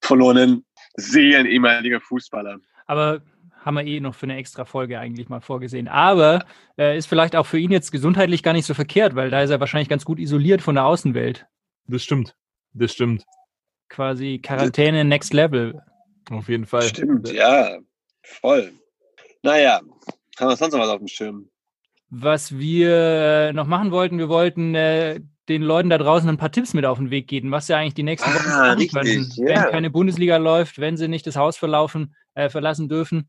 [0.00, 0.64] verlorenen
[0.96, 2.58] Seelen ehemaliger Fußballer.
[2.86, 3.22] Aber
[3.64, 5.88] haben wir eh noch für eine extra Folge eigentlich mal vorgesehen.
[5.88, 6.44] Aber
[6.78, 9.50] äh, ist vielleicht auch für ihn jetzt gesundheitlich gar nicht so verkehrt, weil da ist
[9.50, 11.46] er wahrscheinlich ganz gut isoliert von der Außenwelt.
[11.86, 12.34] das stimmt.
[12.74, 13.24] Das stimmt.
[13.88, 15.82] Quasi Quarantäne Next Level.
[16.30, 16.82] Auf jeden Fall.
[16.82, 17.78] Stimmt, ja,
[18.22, 18.72] voll.
[19.42, 19.80] Naja,
[20.38, 21.48] haben wir sonst noch was auf dem Schirm?
[22.08, 26.72] Was wir noch machen wollten, wir wollten äh, den Leuten da draußen ein paar Tipps
[26.72, 29.46] mit auf den Weg geben, was sie eigentlich die nächsten Ah, Wochen machen richtig, könnten,
[29.48, 29.64] ja.
[29.64, 33.28] wenn keine Bundesliga läuft, wenn sie nicht das Haus verlaufen, äh, verlassen dürfen.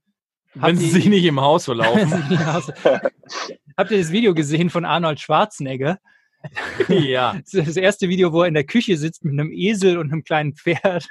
[0.55, 2.11] Wenn sie sich nicht im Haus verlaufen.
[3.77, 5.97] Habt ihr das Video gesehen von Arnold Schwarzenegger?
[6.89, 7.35] ja.
[7.53, 10.53] Das erste Video, wo er in der Küche sitzt mit einem Esel und einem kleinen
[10.53, 11.07] Pferd.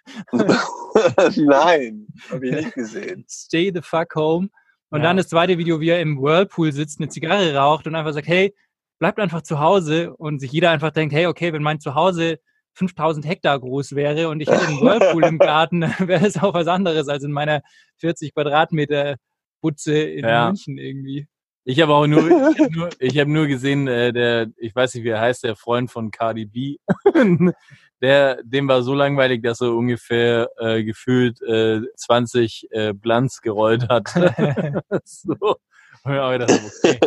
[1.36, 3.24] Nein, habe ich nicht gesehen.
[3.28, 4.48] Stay the fuck home.
[4.90, 5.04] Und Ja.
[5.06, 8.28] dann das zweite Video, wie er im Whirlpool sitzt, eine Zigarre raucht und einfach sagt,
[8.28, 8.54] hey,
[8.98, 10.14] bleibt einfach zu Hause.
[10.14, 12.38] Und sich jeder einfach denkt, hey, okay, wenn mein Zuhause
[12.74, 16.54] 5000 Hektar groß wäre und ich hätte einen Whirlpool im Garten, dann wäre das auch
[16.54, 17.62] was anderes als in meiner
[17.98, 19.16] 40 Quadratmeter
[19.62, 20.48] Butze in Ja.
[20.48, 21.26] München irgendwie.
[21.64, 24.94] Ich habe auch nur, ich habe nur, ich hab nur gesehen, äh, der, ich weiß
[24.94, 26.76] nicht, wie er heißt, der Freund von Cardi B.
[28.02, 33.88] der, dem war so langweilig, dass er ungefähr äh, gefühlt äh, 20 äh, Blunts gerollt
[33.88, 34.08] hat.
[35.04, 35.56] so.
[36.04, 36.50] Und auch gedacht,
[36.84, 36.98] okay.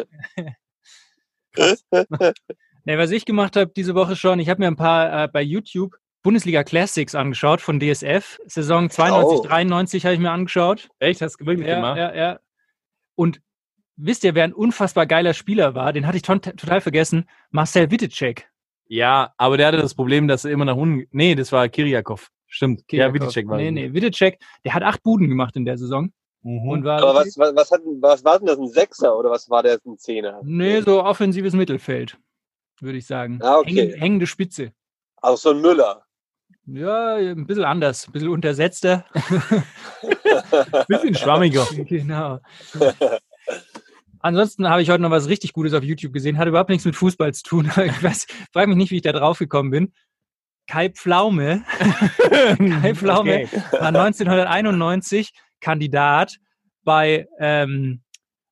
[2.85, 5.41] Nee, was ich gemacht habe diese Woche schon, ich habe mir ein paar äh, bei
[5.41, 8.39] YouTube Bundesliga Classics angeschaut von DSF.
[8.47, 9.43] Saison 92, Oh.
[9.47, 10.89] 93 habe ich mir angeschaut.
[10.99, 11.97] Echt, hast du wirklich Ja, gemacht?
[11.97, 12.39] ja, ja.
[13.15, 13.41] Und
[13.95, 15.93] wisst ihr, wer ein unfassbar geiler Spieler war?
[15.93, 17.29] Den hatte ich total vergessen.
[17.51, 18.49] Marcel Wittecek.
[18.87, 21.07] Ja, aber der hatte das Problem, dass er immer nach unten.
[21.11, 22.29] Nee, das war Kiriakov.
[22.47, 22.83] Stimmt.
[22.91, 23.73] Ja, Wittecek war Nee, das.
[23.73, 26.11] nee, Wittecek, der hat acht Buden gemacht in der Saison.
[26.43, 26.69] Mhm.
[26.69, 29.31] Und war Aber was, was, was, hat, denn- was war denn das, ein Sechser oder
[29.31, 30.39] was war der ein Zehner?
[30.43, 32.17] Nee, so offensives Mittelfeld,
[32.79, 33.39] würde ich sagen.
[33.41, 33.69] Ah, okay.
[33.71, 34.71] Hängende, hängende Spitze.
[35.17, 36.04] Also so ein Müller.
[36.67, 39.05] Ja, ein bisschen anders, ein bisschen untersetzter.
[40.87, 41.67] Bisschen schwammiger.
[41.87, 42.39] genau.
[44.19, 46.39] Ansonsten habe ich heute noch was richtig Gutes auf YouTube gesehen.
[46.39, 47.71] Hat überhaupt nichts mit Fußball zu tun.
[47.85, 49.93] Ich weiß, frage mich nicht, wie ich da drauf gekommen bin.
[50.67, 51.63] Kai Pflaume.
[52.81, 53.49] Kai Pflaume Okay.
[53.71, 56.37] war 1991 Kandidat
[56.83, 58.01] bei, ähm,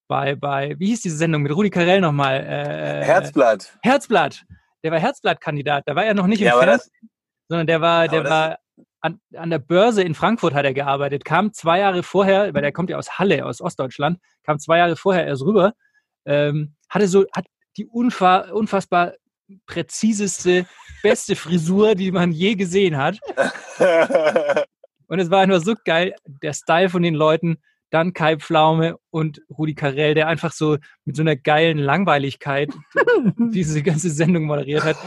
[0.07, 2.41] bei, bei, wie hieß diese Sendung mit Rudi Carell nochmal?
[2.41, 3.75] Äh, Herzblatt.
[3.81, 4.45] Herzblatt.
[4.83, 5.83] Der war Herzblatt-Kandidat.
[5.87, 7.09] Da war er noch nicht im Ja, aber Fernsehen, das,
[7.47, 8.57] sondern der war, der war
[9.01, 12.71] an, an der Börse in Frankfurt hat er gearbeitet, kam zwei Jahre vorher, weil der
[12.71, 15.73] kommt ja aus Halle, aus Ostdeutschland, kam zwei Jahre vorher erst rüber,
[16.25, 17.45] ähm, hatte so, hat
[17.77, 19.13] die unfa unfassbar
[19.65, 20.65] präziseste,
[21.01, 23.19] beste Frisur, die man je gesehen hat.
[25.07, 27.57] Und es war einfach so geil, der Style von den Leuten,
[27.93, 32.73] dann Kai Pflaume und Rudi Carell, der einfach so mit so einer geilen Langweiligkeit
[33.51, 34.97] diese ganze Sendung moderiert hat.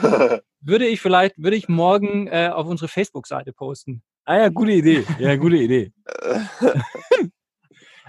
[0.60, 4.02] Würde ich vielleicht, würde ich morgen äh, auf unsere Facebook-Seite posten.
[4.24, 5.04] Ah ja, gute Idee.
[5.18, 5.92] Ja, gute Idee.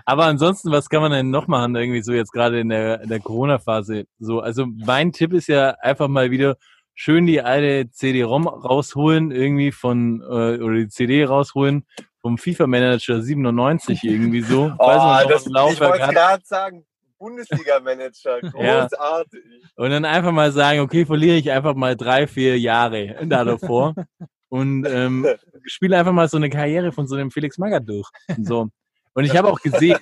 [0.05, 3.09] Aber ansonsten, was kann man denn noch machen, irgendwie so jetzt gerade in der, in
[3.09, 4.05] der Corona-Phase?
[4.19, 6.55] So, also mein Tipp ist ja einfach mal wieder
[6.93, 11.85] schön die alte CD-ROM rausholen, irgendwie von, äh, oder die CD rausholen
[12.27, 14.65] vom FIFA-Manager 97 irgendwie so.
[14.79, 16.85] Oh, noch, das, ich wollte gerade sagen,
[17.17, 18.81] Bundesliga-Manager, Ja.
[18.81, 19.41] großartig.
[19.77, 23.95] Und dann einfach mal sagen, okay, verliere ich einfach mal drei, vier Jahre da davor
[24.49, 25.25] und ähm,
[25.65, 28.09] spiele einfach mal so eine Karriere von so einem Felix Magath durch.
[28.35, 28.67] Und so.
[29.13, 29.97] Und ich habe auch gesehen,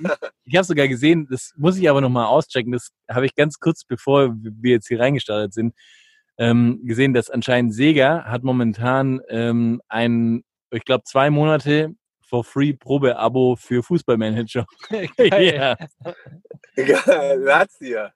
[0.45, 3.85] ich habe sogar gesehen, das muss ich aber nochmal auschecken, das habe ich ganz kurz
[3.85, 5.75] bevor wir jetzt hier reingestartet sind,
[6.39, 11.93] ähm, gesehen, dass anscheinend Sega hat momentan ähm, ein, ich glaube, zwei Monate
[12.35, 14.65] for free Probe-Abo für Fußballmanager.
[14.89, 15.77] ja.
[16.75, 18.11] Geil, hat's dir.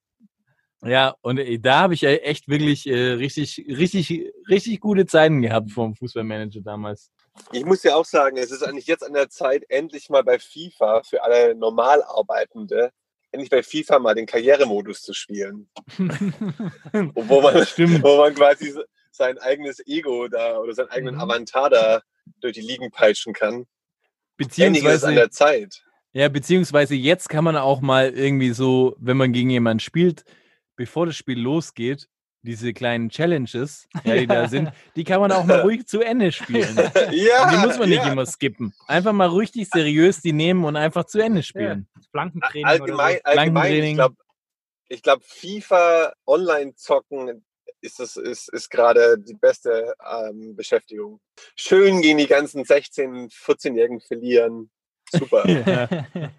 [0.84, 5.41] Ja, und äh, da habe ich ja echt wirklich äh, richtig, richtig, richtig gute Zeiten
[5.41, 7.11] gehabt vom Fußballmanager damals.
[7.51, 10.39] Ich muss ja auch sagen, es ist eigentlich jetzt an der Zeit, endlich mal bei
[10.39, 12.91] FIFA für alle normal Arbeitende,
[13.32, 15.70] endlich bei FIFA mal den Karrieremodus zu spielen.
[17.15, 18.03] wo, man, Stimmt.
[18.03, 18.74] wo man quasi
[19.11, 21.22] sein eigenes Ego da oder seinen eigenen Mhm.
[21.22, 22.01] Avatar da
[22.41, 23.65] durch die Ligen peitschen kann.
[24.40, 25.84] Es an Beziehungsweise, der Zeit.
[26.14, 30.24] ja, beziehungsweise jetzt kann man auch mal irgendwie so, wenn man gegen jemanden spielt,
[30.76, 32.08] bevor das Spiel losgeht,
[32.42, 36.32] diese kleinen Challenges, ja, die da sind, die kann man auch mal ruhig zu Ende
[36.32, 36.76] spielen.
[37.12, 38.12] Ja, Und die muss man nicht ja.
[38.12, 38.74] immer skippen.
[38.88, 41.88] Einfach mal richtig seriös die nehmen und einfach zu Ende spielen.
[42.12, 44.16] Flankentraining allgemein, oder allgemein ich glaube,
[44.88, 47.44] ich glaub, FIFA online zocken
[47.82, 51.19] ist, das, ist, ist gerade die beste ähm, Beschäftigung.
[51.55, 54.69] Schön gegen die ganzen 16-, 14-Jährigen verlieren.
[55.11, 55.43] Super.
[56.09, 56.30] Ja.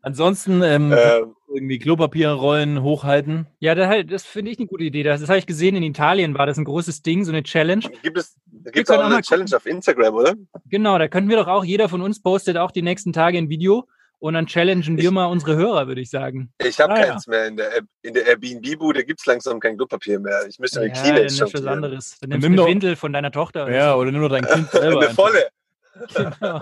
[0.00, 3.46] Ansonsten ähm, ähm, irgendwie Klopapierrollen hochhalten.
[3.58, 5.02] Ja, das, halt, das finde ich eine gute Idee.
[5.02, 7.82] Das, das habe ich gesehen, in Italien war das ein großes Ding, so eine Challenge.
[8.02, 8.36] gibt es
[8.72, 10.34] gibt's auch auch eine Challenge auf Instagram, oder?
[10.66, 13.50] Genau, da könnten wir doch auch, jeder von uns postet auch die nächsten Tage ein
[13.50, 13.86] Video
[14.20, 16.52] und dann challengen wir Ich- mal unsere Hörer, würde ich sagen.
[16.58, 17.06] Ich habe Ah, ja.
[17.12, 17.46] keins mehr.
[17.46, 17.70] In der,
[18.02, 20.46] in der Airbnb-Bude gibt es langsam kein Klopapier mehr.
[20.48, 22.18] Ich müsste eine ja, Kleenex was anderes.
[22.20, 23.64] Dann nimmst du nimm eine doch- Windel von deiner Tochter.
[23.66, 23.98] oder Ja, so.
[24.00, 24.98] oder nimm doch dein Kind selber.
[25.00, 25.14] Eine einfach.
[25.24, 25.48] volle.
[26.14, 26.60] Genau.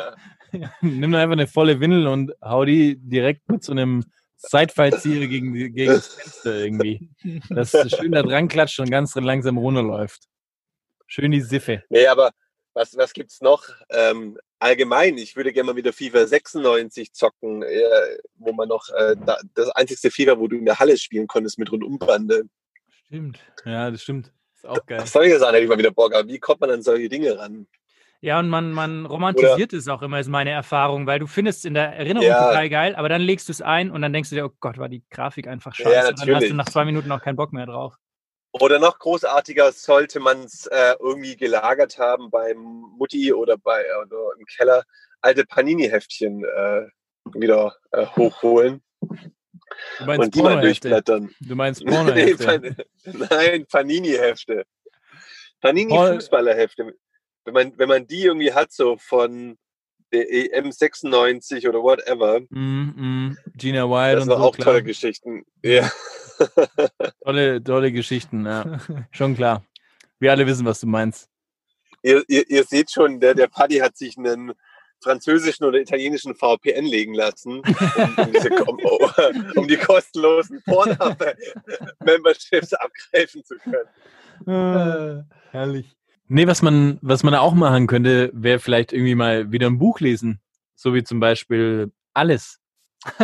[0.81, 4.05] Nimm doch einfach eine volle Windel und hau die direkt mit so einem
[4.37, 7.11] Seitfallzieher gegen, gegen das Fenster irgendwie.
[7.51, 10.23] Dass es schön da dran klatscht und ganz langsam runterläuft.
[11.07, 11.83] Schön die Siffe.
[11.91, 12.31] Nee, aber
[12.75, 13.65] was, was gibt's noch?
[13.91, 19.17] Ähm, allgemein, ich würde gerne mal wieder FIFA 96 zocken, äh, wo man noch äh,
[19.25, 22.45] da, das einzigste FIFA, wo du in der Halle spielen konntest mit Rundumbande.
[23.07, 23.39] Stimmt.
[23.65, 24.33] Ja, das stimmt.
[24.55, 25.07] Ist auch geil.
[25.07, 27.67] Solche Sachen hätte ich mal wieder Bock, aber wie kommt man an solche Dinge ran?
[28.23, 31.65] Ja, und man, man romantisiert es auch immer, ist meine Erfahrung, weil du findest es
[31.67, 32.49] in der Erinnerung Ja.
[32.49, 34.79] total geil, aber dann legst du es ein und dann denkst du dir, oh Gott,
[34.79, 36.09] war die Grafik einfach Ja, scheiße.
[36.11, 37.95] und dann hast du nach zwei Minuten auch keinen Bock mehr drauf.
[38.61, 42.57] Oder noch großartiger sollte man es äh, irgendwie gelagert haben beim
[42.99, 44.85] Mutti oder bei oder im Keller
[45.21, 46.87] alte Panini-Heftchen äh,
[47.35, 48.83] wieder äh, hochholen
[49.99, 51.35] Du meinst und die mal durchblättern.
[51.41, 52.45] Du meinst Nee, Pornohefte.
[52.47, 54.65] Pan- Nein, Panini-Hefte.
[55.61, 56.95] Panini-Fußballer-Hefte.
[57.45, 59.57] Wenn man, wenn man die irgendwie hat, so von
[60.13, 63.39] der EM 96 oder whatever, Mm, mm.
[63.57, 64.45] Gina Wild das und waren so.
[64.49, 64.65] auch klar.
[64.67, 65.45] tolle Geschichten.
[65.63, 65.91] Ja.
[67.25, 68.79] Tolle, tolle Geschichten, ja.
[69.11, 69.65] Schon klar.
[70.19, 71.29] Wir alle wissen, was du meinst.
[72.03, 74.53] ihr, ihr, ihr seht schon, der, der Paddy hat sich einen
[75.03, 78.79] französischen oder italienischen VPN legen lassen, um, um, diese, um,
[79.57, 85.27] um die kostenlosen Pornhub-Memberships abgreifen zu können.
[85.51, 85.97] herrlich.
[86.29, 90.01] Nee, was man, was man auch machen könnte, wäre vielleicht irgendwie mal wieder ein Buch
[90.01, 90.41] lesen.
[90.75, 92.59] So wie zum Beispiel Alles.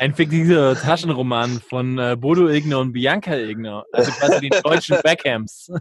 [0.00, 3.84] Ein fiktiver Taschenroman von äh, Bodo Igner und Bianca Igner.
[3.92, 5.72] Also quasi die deutschen Beckhams.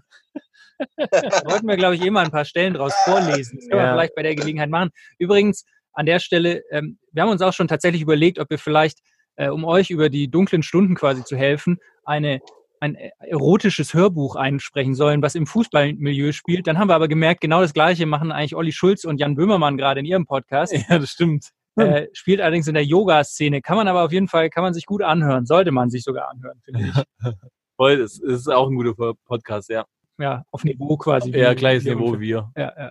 [0.98, 3.58] Da wollten wir, glaube ich, eh mal ein paar Stellen draus vorlesen.
[3.60, 3.86] Das können Ja.
[3.90, 4.90] wir vielleicht bei der Gelegenheit machen.
[5.20, 9.00] Übrigens, an der Stelle, ähm, wir haben uns auch schon tatsächlich überlegt, ob wir vielleicht,
[9.36, 12.40] äh, um euch über die dunklen Stunden quasi zu helfen, eine,
[12.80, 16.66] ein erotisches Hörbuch einsprechen sollen, was im Fußballmilieu spielt.
[16.66, 19.78] Dann haben wir aber gemerkt, genau das Gleiche machen eigentlich Olli Schulz und Jan Böhmermann
[19.78, 20.74] gerade in ihrem Podcast.
[20.90, 21.52] Ja, das stimmt.
[21.78, 23.62] Äh, spielt allerdings in der Yoga-Szene.
[23.62, 25.46] Kann man aber auf jeden Fall, kann man sich gut anhören.
[25.46, 27.34] Sollte man sich sogar anhören, finde ich.
[27.76, 29.86] Voll, das ist auch ein guter Podcast, ja.
[30.20, 31.30] Ja, auf Niveau quasi.
[31.30, 32.52] Ja, gleiches Niveau wie wir.
[32.58, 32.90] Ja, ja.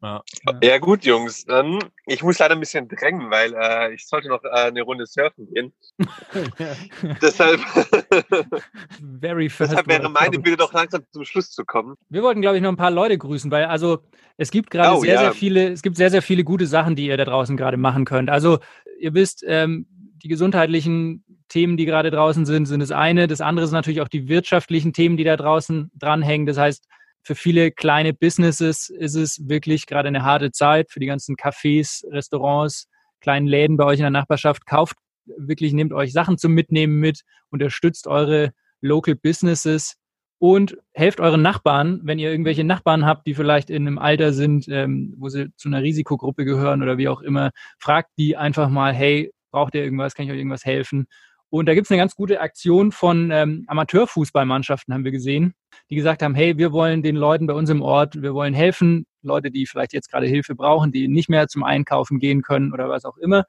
[0.00, 0.22] Ja.
[0.62, 4.44] Ja gut, Jungs, dann ich muss leider ein bisschen drängen, weil äh, ich sollte noch
[4.44, 5.72] äh, eine Runde surfen gehen.
[7.20, 7.60] deshalb
[9.20, 10.38] Very first deshalb wäre meine.
[10.38, 11.96] Bitte doch langsam zum Schluss zu kommen.
[12.10, 13.98] Wir wollten, glaube ich, noch ein paar Leute grüßen, weil also
[14.36, 15.20] es gibt gerade Oh, sehr, ja.
[15.20, 18.04] sehr viele, es gibt sehr, sehr viele gute Sachen, die ihr da draußen gerade machen
[18.04, 18.30] könnt.
[18.30, 18.60] Also
[19.00, 19.86] ihr wisst, ähm,
[20.22, 23.26] die gesundheitlichen Themen, die gerade draußen sind, sind das eine.
[23.26, 26.46] Das andere sind natürlich auch die wirtschaftlichen Themen, die da draußen dranhängen.
[26.46, 26.86] Das heißt,
[27.28, 30.90] für viele kleine Businesses ist es wirklich gerade eine harte Zeit.
[30.90, 32.88] Für die ganzen Cafés, Restaurants,
[33.20, 34.64] kleinen Läden bei euch in der Nachbarschaft.
[34.64, 34.96] Kauft
[35.36, 39.96] wirklich, nehmt euch Sachen zum Mitnehmen mit, unterstützt eure Local Businesses
[40.38, 44.66] und helft euren Nachbarn, wenn ihr irgendwelche Nachbarn habt, die vielleicht in einem Alter sind,
[44.68, 48.94] ähm, wo sie zu einer Risikogruppe gehören oder wie auch immer, fragt die einfach mal,
[48.94, 51.08] hey, braucht ihr irgendwas, kann ich euch irgendwas helfen?
[51.50, 55.52] Und da gibt's eine ganz gute Aktion von ähm, Amateurfußballmannschaften, haben wir gesehen,
[55.90, 59.06] die gesagt haben, hey, wir wollen den Leuten bei uns im Ort, wir wollen helfen,
[59.22, 62.88] Leute, die vielleicht jetzt gerade Hilfe brauchen, die nicht mehr zum Einkaufen gehen können oder
[62.88, 63.44] was auch immer.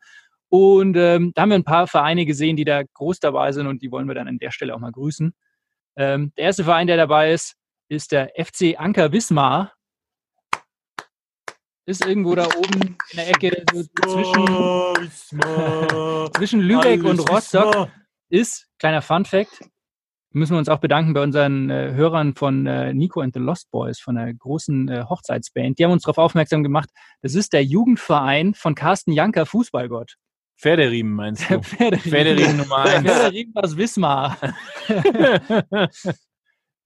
[0.50, 3.82] Und ähm, da haben wir ein paar Vereine gesehen, die da groß dabei sind und
[3.82, 5.34] die wollen wir dann an der Stelle auch mal grüßen.
[5.96, 7.56] Ähm, der erste Verein, der dabei ist,
[7.88, 9.74] ist der FC Anker Wismar.
[11.86, 15.12] Ist irgendwo da oben in der Ecke so zwischen,
[16.38, 17.90] zwischen Lübeck und Rostock.
[18.30, 19.60] Ist, kleiner Fun Fact,
[20.32, 23.72] müssen wir uns auch bedanken bei unseren äh, Hörern von äh, Nico and the Lost
[23.72, 25.80] Boys, von der großen äh, Hochzeitsband.
[25.80, 26.90] Die haben uns darauf aufmerksam gemacht,
[27.22, 30.16] das ist der Jugendverein von Carsten Janker, Fußballgott.
[30.60, 31.62] Pferderiemen meinst du?
[31.64, 32.12] Pferderiemen.
[32.12, 33.04] Pferderiemen Nummer eins.
[33.12, 34.38] Pferderiemen aus Wismar.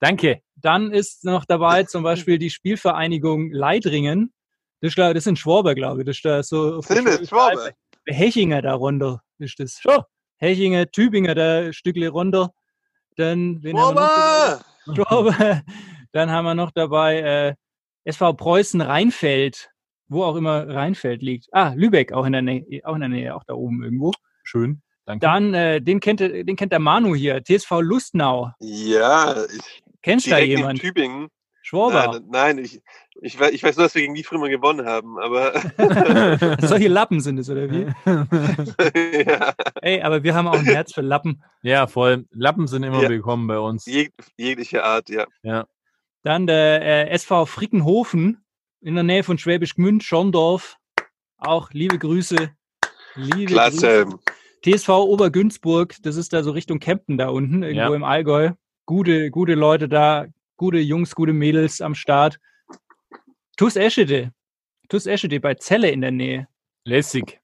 [0.00, 0.40] Danke.
[0.56, 4.32] Dann ist noch dabei zum Beispiel die Spielvereinigung Leidringen.
[4.80, 6.06] Das, ist, das sind Schwaber, glaube ich.
[6.06, 7.72] Das ist da so Sind es Schwabe?
[8.06, 9.78] Hechinger da runter ist das.
[9.80, 10.02] Schon.
[10.38, 12.52] Hechinger, Tübinger da Stückle runter.
[13.16, 14.64] Dann, wen haben wir noch dabei?
[14.84, 15.34] Schwabe!
[15.34, 15.62] Schwabe.
[16.12, 17.54] Dann haben wir noch dabei äh,
[18.04, 19.70] SV Preußen Rheinfeld,
[20.08, 21.48] wo auch immer Rheinfeld liegt.
[21.52, 24.12] Ah, Lübeck auch in der Nähe, auch in der Nähe, auch da oben irgendwo.
[24.42, 24.80] Schön.
[25.06, 25.26] Danke.
[25.26, 28.52] Dann, äh, den kennt der- den kennt der Manu hier, TSV Lustnau.
[28.60, 30.80] Ja, ich, Kennst du da direkt in jemand?
[30.80, 31.28] Tübingen.
[31.66, 32.20] Schwaber.
[32.20, 32.82] Nein, nein ich,
[33.22, 35.52] ich, we- ich weiß nur, dass wir gegen die früher gewonnen haben, aber
[36.60, 37.86] Solche Lappen sind es, oder wie?
[39.26, 41.42] ja, Ey, aber wir haben auch ein Herz für Lappen.
[41.62, 42.26] Ja, voll.
[42.32, 43.08] Lappen sind immer Ja.
[43.08, 43.86] willkommen bei uns.
[43.86, 45.66] jeg, jegliche Art, ja.
[46.22, 48.44] Dann der äh, SV Frickenhofen
[48.82, 50.76] in der Nähe von Schwäbisch Gmünd, Schorndorf.
[51.38, 52.50] Auch liebe Grüße.
[53.14, 54.04] Liebe Klasse.
[54.04, 54.18] Grüße.
[54.78, 57.94] TSV Obergünzburg, das ist da so Richtung Kempten da unten, irgendwo Ja.
[57.94, 58.50] im Allgäu.
[58.86, 60.26] Gute, gute Leute da,
[60.56, 62.38] gute Jungs, gute Mädels am Start.
[63.56, 64.32] TuS Eschede.
[64.88, 66.48] TuS Eschede bei Celle in der Nähe.
[66.84, 67.40] Lässig.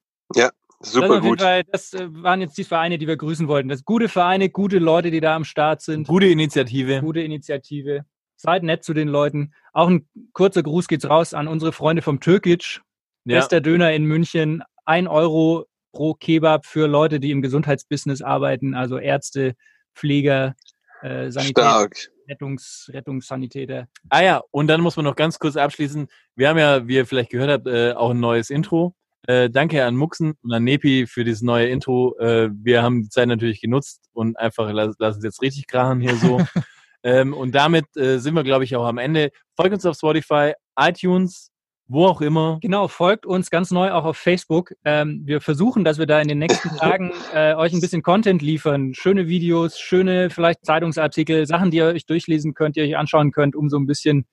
[0.80, 1.40] das, Super auf jeden gut.
[1.40, 3.68] Fall, das äh, waren jetzt die Vereine, die wir grüßen wollten.
[3.68, 6.08] Das sind gute Vereine, gute Leute, die da am Start sind.
[6.08, 7.00] Gute Initiative.
[7.00, 8.04] Gute Initiative.
[8.36, 9.52] Seid nett zu den Leuten.
[9.72, 12.80] Auch ein kurzer Gruß geht's raus an unsere Freunde vom Türkic.
[13.24, 13.36] Ja.
[13.36, 14.62] Bester Döner in München.
[14.86, 19.54] Ein Euro pro Kebab für Leute, die im Gesundheitsbusiness arbeiten, also Ärzte,
[19.94, 20.54] Pfleger,
[21.03, 21.96] äh, Sanitär, Stark.
[22.28, 23.88] Rettungs, Rettungssanitäter.
[24.09, 26.09] Ah ja, und dann muss man noch ganz kurz abschließen.
[26.36, 28.94] Wir haben ja, wie ihr vielleicht gehört habt, äh, auch ein neues Intro.
[29.26, 32.16] Äh, danke an Muxen und an Nepi für dieses neue Intro.
[32.18, 36.01] Äh, wir haben die Zeit natürlich genutzt und einfach lass, lass uns jetzt richtig krachen
[36.01, 36.40] hier so.
[37.03, 39.30] ähm, und damit äh, sind wir, glaube ich, auch am Ende.
[39.57, 41.49] Folgt uns auf Spotify, iTunes,
[41.91, 42.59] wo auch immer.
[42.62, 44.72] Genau, folgt uns ganz neu auch auf Facebook.
[44.84, 48.43] Ähm, wir versuchen, dass wir da in den nächsten Tagen äh, euch ein bisschen Content
[48.43, 48.95] liefern.
[48.95, 53.32] Schöne Videos, schöne vielleicht Zeitungsartikel, Sachen, die ihr euch durchlesen könnt, die ihr euch anschauen
[53.32, 54.24] könnt, um so ein bisschen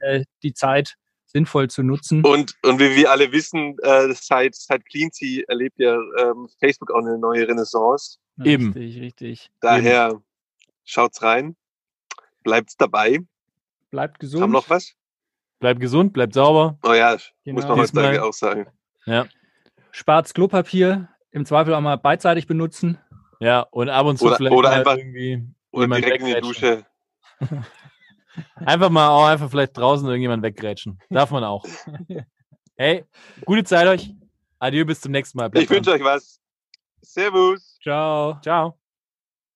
[0.00, 0.96] äh, die Zeit
[1.26, 2.24] sinnvoll zu nutzen.
[2.24, 7.04] Und, und wie wir alle wissen, äh, seit, seit Cleansea erlebt ja ähm, Facebook auch
[7.04, 8.18] eine neue Renaissance.
[8.42, 8.72] eben.
[8.72, 9.50] Richtig, richtig.
[9.60, 10.20] Daher
[10.84, 11.54] schaut's rein.
[12.42, 13.20] Bleibt's dabei.
[13.90, 14.42] Bleibt gesund.
[14.42, 14.96] Haben noch was?
[15.60, 16.78] Bleibt gesund, bleibt sauber.
[16.82, 17.54] Oh ja, Genau.
[17.60, 18.66] muss man heutzutage auch sagen.
[19.92, 22.98] Spart's Klopapier, im Zweifel auch mal beidseitig benutzen.
[23.40, 26.40] Ja, und ab und zu Oder- vielleicht oder einfach- irgendwie Oder direkt in die.
[26.40, 26.84] Dusche.
[28.56, 30.98] Einfach mal auch einfach vielleicht draußen irgendjemand weggrätschen.
[31.10, 31.64] Darf man auch.
[32.76, 33.04] Hey,
[33.44, 34.12] gute Zeit euch.
[34.58, 35.48] Adieu, bis zum nächsten Mal.
[35.48, 36.40] Bleibt Ich wünsche euch was.
[37.02, 37.78] Servus.
[37.80, 38.40] Ciao.
[38.42, 38.76] Ciao.